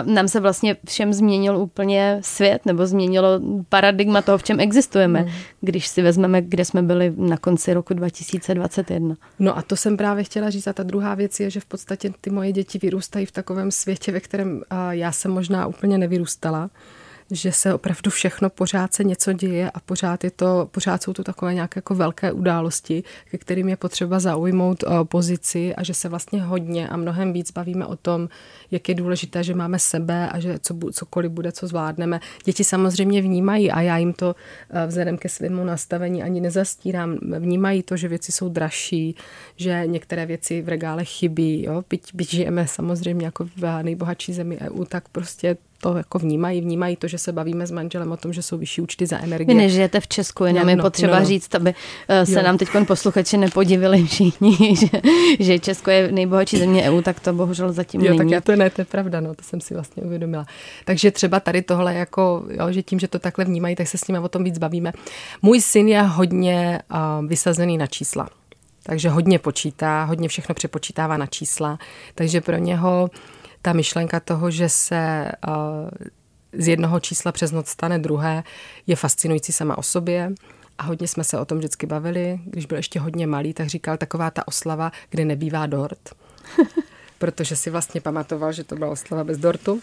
Nám 0.06 0.28
se 0.28 0.40
vlastně 0.40 0.76
všem 0.88 1.14
změnil 1.14 1.58
úplně 1.58 2.20
svět, 2.22 2.66
nebo 2.66 2.88
změnilo 2.88 3.42
paradigma 3.70 4.22
toho, 4.22 4.38
v 4.38 4.44
čem 4.44 4.60
existujeme, 4.60 5.22
mm. 5.22 5.30
když 5.62 5.88
si 5.88 6.02
vezmeme, 6.02 6.42
kde 6.42 6.66
jsme 6.66 6.82
byli 6.82 7.14
na 7.18 7.38
konci 7.38 7.74
roku 7.74 7.94
2021. 7.94 9.16
No 9.40 9.58
a 9.58 9.62
to 9.62 9.76
jsem 9.76 9.98
právě 9.98 10.24
chtěla 10.24 10.50
říct. 10.50 10.68
A 10.68 10.74
ta 10.74 10.84
druhá 10.84 11.16
věc 11.16 11.40
je, 11.40 11.50
že 11.50 11.60
v 11.60 11.66
podstatě 11.66 12.12
ty 12.22 12.30
moje 12.30 12.52
děti 12.52 12.80
vyrůstají 12.82 13.26
v 13.26 13.32
takovém 13.32 13.72
světě, 13.72 14.12
ve 14.12 14.20
kterém 14.20 14.62
já 14.90 15.12
jsem 15.12 15.32
možná 15.32 15.68
úplně 15.68 15.98
nevyrůstala 15.98 16.70
že 17.32 17.52
se 17.52 17.74
opravdu 17.74 18.12
všechno 18.12 18.50
pořád 18.50 18.94
se 18.94 19.04
něco 19.04 19.34
děje 19.34 19.72
a 19.72 19.80
pořád, 19.80 20.24
je 20.24 20.32
to, 20.32 20.70
pořád 20.72 21.04
jsou 21.04 21.14
to 21.14 21.24
takové 21.24 21.54
nějaké 21.54 21.78
jako 21.78 21.96
velké 21.96 22.32
události, 22.32 23.04
ke 23.32 23.38
kterým 23.38 23.70
je 23.70 23.78
potřeba 23.78 24.20
zaujmout 24.20 24.84
uh, 24.84 25.04
pozici 25.04 25.76
a 25.76 25.84
že 25.84 25.94
se 25.94 26.10
vlastně 26.10 26.42
hodně 26.42 26.90
a 26.90 26.98
mnohem 26.98 27.34
víc 27.34 27.52
bavíme 27.52 27.86
o 27.86 27.96
tom, 27.96 28.30
jak 28.72 28.90
je 28.90 28.96
důležité, 28.96 29.44
že 29.44 29.56
máme 29.56 29.80
sebe 29.80 30.30
a 30.30 30.40
že 30.40 30.60
co, 30.60 30.76
cokoliv 30.94 31.32
bude, 31.32 31.52
co 31.52 31.68
zvládneme. 31.68 32.20
Děti 32.46 32.64
samozřejmě 32.64 33.22
vnímají 33.22 33.72
a 33.72 33.82
já 33.82 33.98
jim 33.98 34.14
to 34.14 34.36
uh, 34.36 34.88
vzhledem 34.88 35.18
ke 35.18 35.30
svému 35.30 35.64
nastavení 35.64 36.24
ani 36.24 36.42
nezastírám. 36.42 37.18
Vnímají 37.40 37.84
to, 37.84 37.98
že 37.98 38.08
věci 38.08 38.32
jsou 38.32 38.50
dražší, 38.50 39.16
že 39.56 39.84
některé 39.86 40.26
věci 40.26 40.62
v 40.62 40.70
regále 40.70 41.06
chybí. 41.06 41.64
Jo? 41.64 41.84
Byť, 41.90 42.12
byť 42.14 42.30
žijeme 42.30 42.68
samozřejmě 42.68 43.26
jako 43.26 43.46
v 43.56 43.84
nejbohatší 43.84 44.34
zemi 44.34 44.58
EU, 44.60 44.86
tak 44.86 45.10
prostě 45.10 45.58
to 45.84 45.98
jako 45.98 46.20
vnímají, 46.20 46.62
vnímají 46.62 46.96
to, 46.96 47.08
že 47.08 47.18
se 47.18 47.32
bavíme 47.32 47.68
s 47.68 47.72
manželem 47.72 48.12
o 48.12 48.18
tom, 48.18 48.34
že 48.34 48.42
jsou 48.42 48.58
vyšší 48.58 48.82
účty 48.82 49.06
za 49.06 49.20
energie. 49.20 49.48
Vy 49.48 49.54
nežijete 49.54 50.00
v 50.00 50.08
Česku, 50.08 50.46
jenom 50.46 50.70
je 50.70 50.78
potřeba 50.78 51.14
no, 51.14 51.20
no. 51.20 51.26
říct, 51.26 51.56
aby 51.56 51.74
eh, 52.08 52.26
se 52.26 52.40
jo. 52.40 52.44
nám 52.44 52.58
teď 52.58 52.70
posluchači 52.88 53.38
nepodivili 53.38 54.06
všichni, 54.06 54.76
že, 54.76 54.88
že 55.40 55.60
Česko 55.60 55.92
je 55.92 56.12
nejbohatší 56.12 56.58
země 56.58 56.84
EU, 56.84 57.02
tak 57.02 57.20
to 57.20 57.34
bohužel 57.34 57.72
zatím 57.72 58.02
jo, 58.02 58.08
není. 58.08 58.18
tak 58.18 58.30
já 58.30 58.42
to 58.42 58.56
ne, 58.56 58.70
to 58.70 58.82
je 58.82 58.86
pravda, 58.86 59.20
no, 59.20 59.36
to 59.36 59.44
jsem 59.44 59.62
si 59.62 59.74
vlastně 59.74 60.04
uvědomila. 60.04 60.46
Takže 60.86 61.12
třeba 61.12 61.40
tady 61.40 61.62
tohle, 61.62 61.94
jako, 61.94 62.46
jo, 62.50 62.72
že 62.72 62.84
tím, 62.84 63.00
že 63.00 63.08
to 63.08 63.20
takhle 63.20 63.46
vnímají, 63.46 63.76
tak 63.76 63.88
se 63.88 63.98
s 63.98 64.08
nimi 64.08 64.20
o 64.20 64.30
tom 64.30 64.44
víc 64.44 64.58
bavíme. 64.58 64.94
Můj 65.42 65.62
syn 65.62 65.88
je 65.88 66.02
hodně 66.02 66.80
uh, 66.92 67.28
vysazený 67.28 67.78
na 67.78 67.88
čísla. 67.88 68.30
Takže 68.84 69.10
hodně 69.10 69.40
počítá, 69.40 70.04
hodně 70.04 70.28
všechno 70.28 70.56
přepočítává 70.56 71.18
na 71.18 71.26
čísla. 71.26 71.80
Takže 72.16 72.42
pro 72.42 72.58
něho 72.58 73.10
ta 73.64 73.74
myšlenka 73.74 74.20
toho, 74.20 74.52
že 74.52 74.70
se 74.70 75.32
uh, 75.48 75.54
z 76.54 76.68
jednoho 76.68 77.00
čísla 77.00 77.32
přes 77.32 77.52
noc 77.52 77.68
stane 77.68 78.00
druhé, 78.00 78.44
je 78.88 78.96
fascinující 78.96 79.52
sama 79.52 79.78
o 79.78 79.84
sobě. 79.84 80.34
A 80.78 80.84
hodně 80.84 81.08
jsme 81.08 81.24
se 81.24 81.40
o 81.40 81.46
tom 81.46 81.58
vždycky 81.58 81.86
bavili. 81.86 82.40
Když 82.46 82.66
byl 82.66 82.78
ještě 82.78 83.00
hodně 83.00 83.28
malý, 83.28 83.54
tak 83.54 83.68
říkal 83.68 83.98
taková 83.98 84.32
ta 84.32 84.48
oslava, 84.48 84.92
kde 85.10 85.26
nebývá 85.26 85.66
dort. 85.66 86.16
Protože 87.18 87.56
si 87.56 87.70
vlastně 87.70 88.02
pamatoval, 88.02 88.52
že 88.52 88.64
to 88.64 88.76
byla 88.76 88.92
oslava 88.92 89.24
bez 89.24 89.38
dortu. 89.38 89.82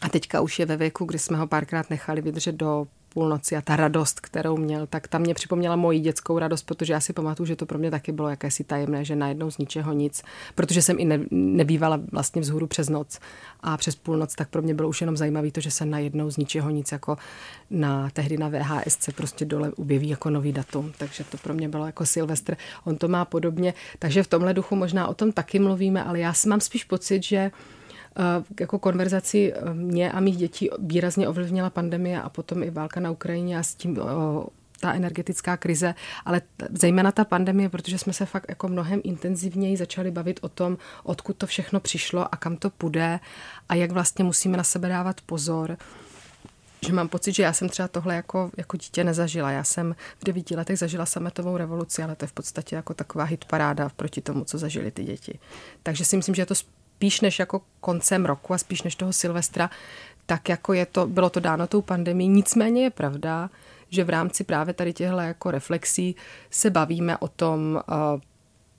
A 0.00 0.08
teďka 0.08 0.40
už 0.40 0.58
je 0.58 0.66
ve 0.66 0.76
věku, 0.76 1.04
kdy 1.04 1.18
jsme 1.18 1.38
ho 1.38 1.46
párkrát 1.46 1.90
nechali 1.90 2.20
vydržet 2.20 2.54
do 2.54 2.86
půlnoci 3.14 3.56
a 3.56 3.60
ta 3.60 3.76
radost, 3.76 4.20
kterou 4.20 4.56
měl, 4.56 4.86
tak 4.86 5.08
tam 5.08 5.20
mě 5.20 5.34
připomněla 5.34 5.76
moji 5.76 6.00
dětskou 6.00 6.38
radost, 6.38 6.62
protože 6.62 6.92
já 6.92 7.00
si 7.00 7.12
pamatuju, 7.12 7.46
že 7.46 7.56
to 7.56 7.66
pro 7.66 7.78
mě 7.78 7.90
taky 7.90 8.12
bylo 8.12 8.28
jakési 8.28 8.64
tajemné, 8.64 9.04
že 9.04 9.16
najednou 9.16 9.50
z 9.50 9.58
ničeho 9.58 9.92
nic, 9.92 10.22
protože 10.54 10.82
jsem 10.82 10.98
i 10.98 11.04
ne, 11.04 11.20
nebývala 11.30 12.00
vlastně 12.12 12.42
vzhůru 12.42 12.66
přes 12.66 12.88
noc 12.88 13.18
a 13.60 13.76
přes 13.76 13.94
půlnoc, 13.94 14.34
tak 14.34 14.48
pro 14.48 14.62
mě 14.62 14.74
bylo 14.74 14.88
už 14.88 15.00
jenom 15.00 15.16
zajímavé 15.16 15.50
to, 15.50 15.60
že 15.60 15.70
se 15.70 15.84
najednou 15.84 16.30
z 16.30 16.36
ničeho 16.36 16.70
nic 16.70 16.92
jako 16.92 17.16
na 17.70 18.10
tehdy 18.10 18.36
na 18.36 18.48
VHS 18.48 18.98
se 19.00 19.12
prostě 19.12 19.44
dole 19.44 19.72
objeví 19.76 20.08
jako 20.08 20.30
nový 20.30 20.52
datum, 20.52 20.92
takže 20.98 21.24
to 21.24 21.36
pro 21.36 21.54
mě 21.54 21.68
bylo 21.68 21.86
jako 21.86 22.06
Silvestr. 22.06 22.56
On 22.84 22.96
to 22.96 23.08
má 23.08 23.24
podobně, 23.24 23.74
takže 23.98 24.22
v 24.22 24.28
tomhle 24.28 24.54
duchu 24.54 24.76
možná 24.76 25.08
o 25.08 25.14
tom 25.14 25.32
taky 25.32 25.58
mluvíme, 25.58 26.04
ale 26.04 26.18
já 26.18 26.32
mám 26.46 26.60
spíš 26.60 26.84
pocit, 26.84 27.22
že 27.22 27.50
jako 28.60 28.78
konverzaci 28.78 29.52
eh, 29.52 29.74
mě 29.74 30.12
a 30.12 30.20
mých 30.20 30.36
dětí 30.36 30.70
výrazně 30.78 31.28
ovlivnila 31.28 31.70
pandemie 31.70 32.22
a 32.22 32.28
potom 32.28 32.62
i 32.62 32.70
válka 32.70 33.00
na 33.00 33.10
Ukrajině 33.10 33.58
a 33.58 33.62
s 33.62 33.74
tím 33.74 33.98
ta 34.80 34.92
energetická 34.92 35.56
krize, 35.56 35.94
ale 36.24 36.42
zejména 36.72 37.12
ta 37.12 37.24
pandemie, 37.24 37.68
protože 37.68 37.98
jsme 37.98 38.12
se 38.12 38.26
fakt 38.26 38.46
jako 38.48 38.68
mnohem 38.68 39.00
intenzivněji 39.04 39.76
začali 39.76 40.10
bavit 40.10 40.40
o 40.42 40.48
tom, 40.48 40.78
odkud 41.02 41.36
to 41.36 41.46
všechno 41.46 41.80
přišlo 41.80 42.34
a 42.34 42.36
kam 42.36 42.56
to 42.56 42.70
půjde 42.70 43.20
a 43.68 43.74
jak 43.74 43.90
vlastně 43.90 44.24
musíme 44.24 44.56
na 44.56 44.64
sebe 44.64 44.88
dávat 44.88 45.20
pozor 45.20 45.76
že 46.86 46.92
mám 46.92 47.08
pocit, 47.08 47.32
že 47.32 47.42
já 47.42 47.52
jsem 47.52 47.68
třeba 47.68 47.88
tohle 47.88 48.14
jako, 48.14 48.50
jako 48.56 48.76
dítě 48.76 49.04
nezažila. 49.04 49.50
Já 49.50 49.64
jsem 49.64 49.96
v 50.18 50.24
devíti 50.24 50.56
letech 50.56 50.78
zažila 50.78 51.06
sametovou 51.06 51.56
revoluci, 51.56 52.02
ale 52.02 52.16
to 52.16 52.24
je 52.24 52.28
v 52.28 52.32
podstatě 52.32 52.76
jako 52.76 52.94
taková 52.94 53.24
hitparáda 53.24 53.88
proti 53.88 54.20
tomu, 54.20 54.44
co 54.44 54.58
zažili 54.58 54.90
ty 54.90 55.04
děti. 55.04 55.38
Takže 55.82 56.04
si 56.04 56.16
myslím, 56.16 56.34
že 56.34 56.42
je 56.42 56.46
to 56.46 56.54
spíš 57.00 57.20
než 57.20 57.38
jako 57.38 57.62
koncem 57.80 58.26
roku 58.26 58.54
a 58.54 58.58
spíš 58.58 58.82
než 58.82 58.94
toho 58.94 59.12
Silvestra, 59.12 59.70
tak 60.26 60.48
jako 60.48 60.72
je 60.72 60.86
to, 60.86 61.06
bylo 61.06 61.30
to 61.30 61.40
dáno 61.40 61.66
tou 61.66 61.82
pandemí. 61.82 62.28
Nicméně 62.28 62.82
je 62.82 62.90
pravda, 62.90 63.50
že 63.88 64.04
v 64.04 64.10
rámci 64.10 64.44
právě 64.44 64.74
tady 64.74 64.92
těchto 64.92 65.16
jako 65.16 65.50
reflexí 65.50 66.16
se 66.50 66.70
bavíme 66.70 67.18
o 67.18 67.28
tom, 67.28 67.80
eh, 67.80 67.94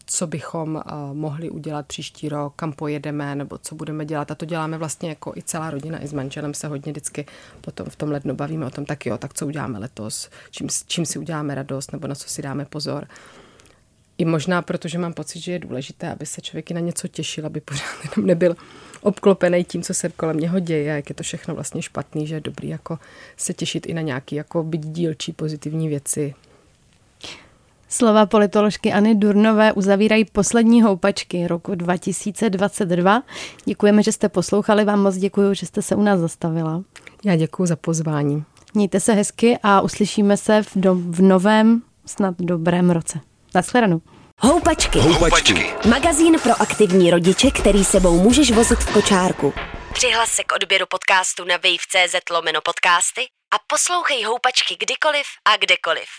co 0.05 0.27
bychom 0.27 0.77
eh, 0.77 0.91
mohli 1.13 1.49
udělat 1.49 1.86
příští 1.88 2.29
rok, 2.29 2.53
kam 2.55 2.73
pojedeme, 2.73 3.36
nebo 3.36 3.57
co 3.57 3.75
budeme 3.75 4.05
dělat. 4.05 4.31
A 4.31 4.36
to 4.36 4.45
děláme 4.45 4.77
vlastně 4.77 5.10
jako 5.10 5.34
i 5.36 5.41
celá 5.43 5.69
rodina, 5.69 6.03
i 6.03 6.07
s 6.07 6.13
manželem 6.13 6.53
se 6.53 6.67
hodně 6.67 6.91
vždycky 6.91 7.25
potom 7.62 7.89
v 7.89 7.95
tom 7.95 8.12
lednu 8.12 8.36
bavíme 8.36 8.65
o 8.65 8.69
tom, 8.69 8.86
tak 8.86 9.05
jo, 9.05 9.17
tak 9.17 9.34
co 9.34 9.47
uděláme 9.47 9.79
letos, 9.79 10.29
čím, 10.51 10.67
čím 10.88 11.05
si 11.05 11.19
uděláme 11.19 11.55
radost, 11.55 11.91
nebo 11.91 12.07
na 12.07 12.15
co 12.15 12.29
si 12.29 12.41
dáme 12.41 12.65
pozor. 12.65 13.07
I 14.21 14.25
možná 14.25 14.62
proto, 14.62 14.88
že 14.88 14.97
mám 14.97 15.13
pocit, 15.13 15.39
že 15.39 15.51
je 15.51 15.60
důležité, 15.60 16.12
aby 16.12 16.25
se 16.25 16.41
člověk 16.41 16.71
i 16.71 16.73
na 16.73 16.79
něco 16.79 17.07
těšil, 17.07 17.45
aby 17.45 17.62
pořád 17.62 17.86
jenom 18.15 18.27
nebyl 18.27 18.55
obklopený 19.01 19.63
tím, 19.63 19.81
co 19.81 19.93
se 19.93 20.10
kolem 20.10 20.38
něho 20.38 20.60
děje, 20.60 20.84
jak 20.84 21.10
je 21.10 21.15
to 21.15 21.23
všechno 21.23 21.55
vlastně 21.55 21.81
špatný, 21.81 22.27
že 22.27 22.36
je 22.36 22.41
dobrý 22.41 22.69
jako 22.69 22.99
se 23.38 23.53
těšit 23.53 23.86
i 23.86 23.93
na 23.93 24.01
nějaký 24.01 24.36
jako 24.36 24.63
byť 24.63 24.81
dílčí 24.81 25.34
pozitivní 25.34 25.88
věci. 25.88 26.34
Slova 27.89 28.25
politoložky 28.25 28.93
Anny 28.93 29.15
Durnové 29.15 29.73
uzavírají 29.73 30.25
poslední 30.25 30.81
houpačky 30.81 31.47
roku 31.47 31.75
2022. 31.75 33.23
Děkujeme, 33.65 34.03
že 34.03 34.12
jste 34.12 34.29
poslouchali, 34.29 34.86
vám 34.86 34.99
moc 34.99 35.15
děkuji, 35.15 35.53
že 35.53 35.65
jste 35.65 35.81
se 35.81 35.95
u 35.95 36.01
nás 36.01 36.19
zastavila. 36.19 36.84
Já 37.25 37.36
děkuji 37.36 37.65
za 37.65 37.75
pozvání. 37.75 38.43
Mějte 38.73 38.99
se 38.99 39.13
hezky 39.13 39.57
a 39.63 39.81
uslyšíme 39.81 40.38
se 40.38 40.63
v, 40.63 40.71
do, 40.75 40.95
v 40.95 41.21
novém, 41.21 41.81
snad 42.05 42.36
dobrém 42.39 42.89
roce. 42.89 43.19
Naschledanou. 43.55 44.01
Houpačky. 44.39 44.99
Houpačky. 44.99 45.73
Magazín 45.89 46.39
pro 46.39 46.61
aktivní 46.61 47.11
rodiče, 47.11 47.51
který 47.51 47.85
sebou 47.85 48.19
můžeš 48.19 48.51
vozit 48.51 48.79
v 48.79 48.93
kočárku. 48.93 49.53
Přihlas 49.93 50.29
se 50.31 50.43
k 50.43 50.51
odběru 50.51 50.85
podcastu 50.85 51.45
na 51.45 51.55
wave.cz 51.57 52.15
lomeno 52.31 52.61
podcasty 52.61 53.21
a 53.53 53.57
poslouchej 53.67 54.23
Houpačky 54.23 54.75
kdykoliv 54.79 55.25
a 55.45 55.57
kdekoliv. 55.57 56.09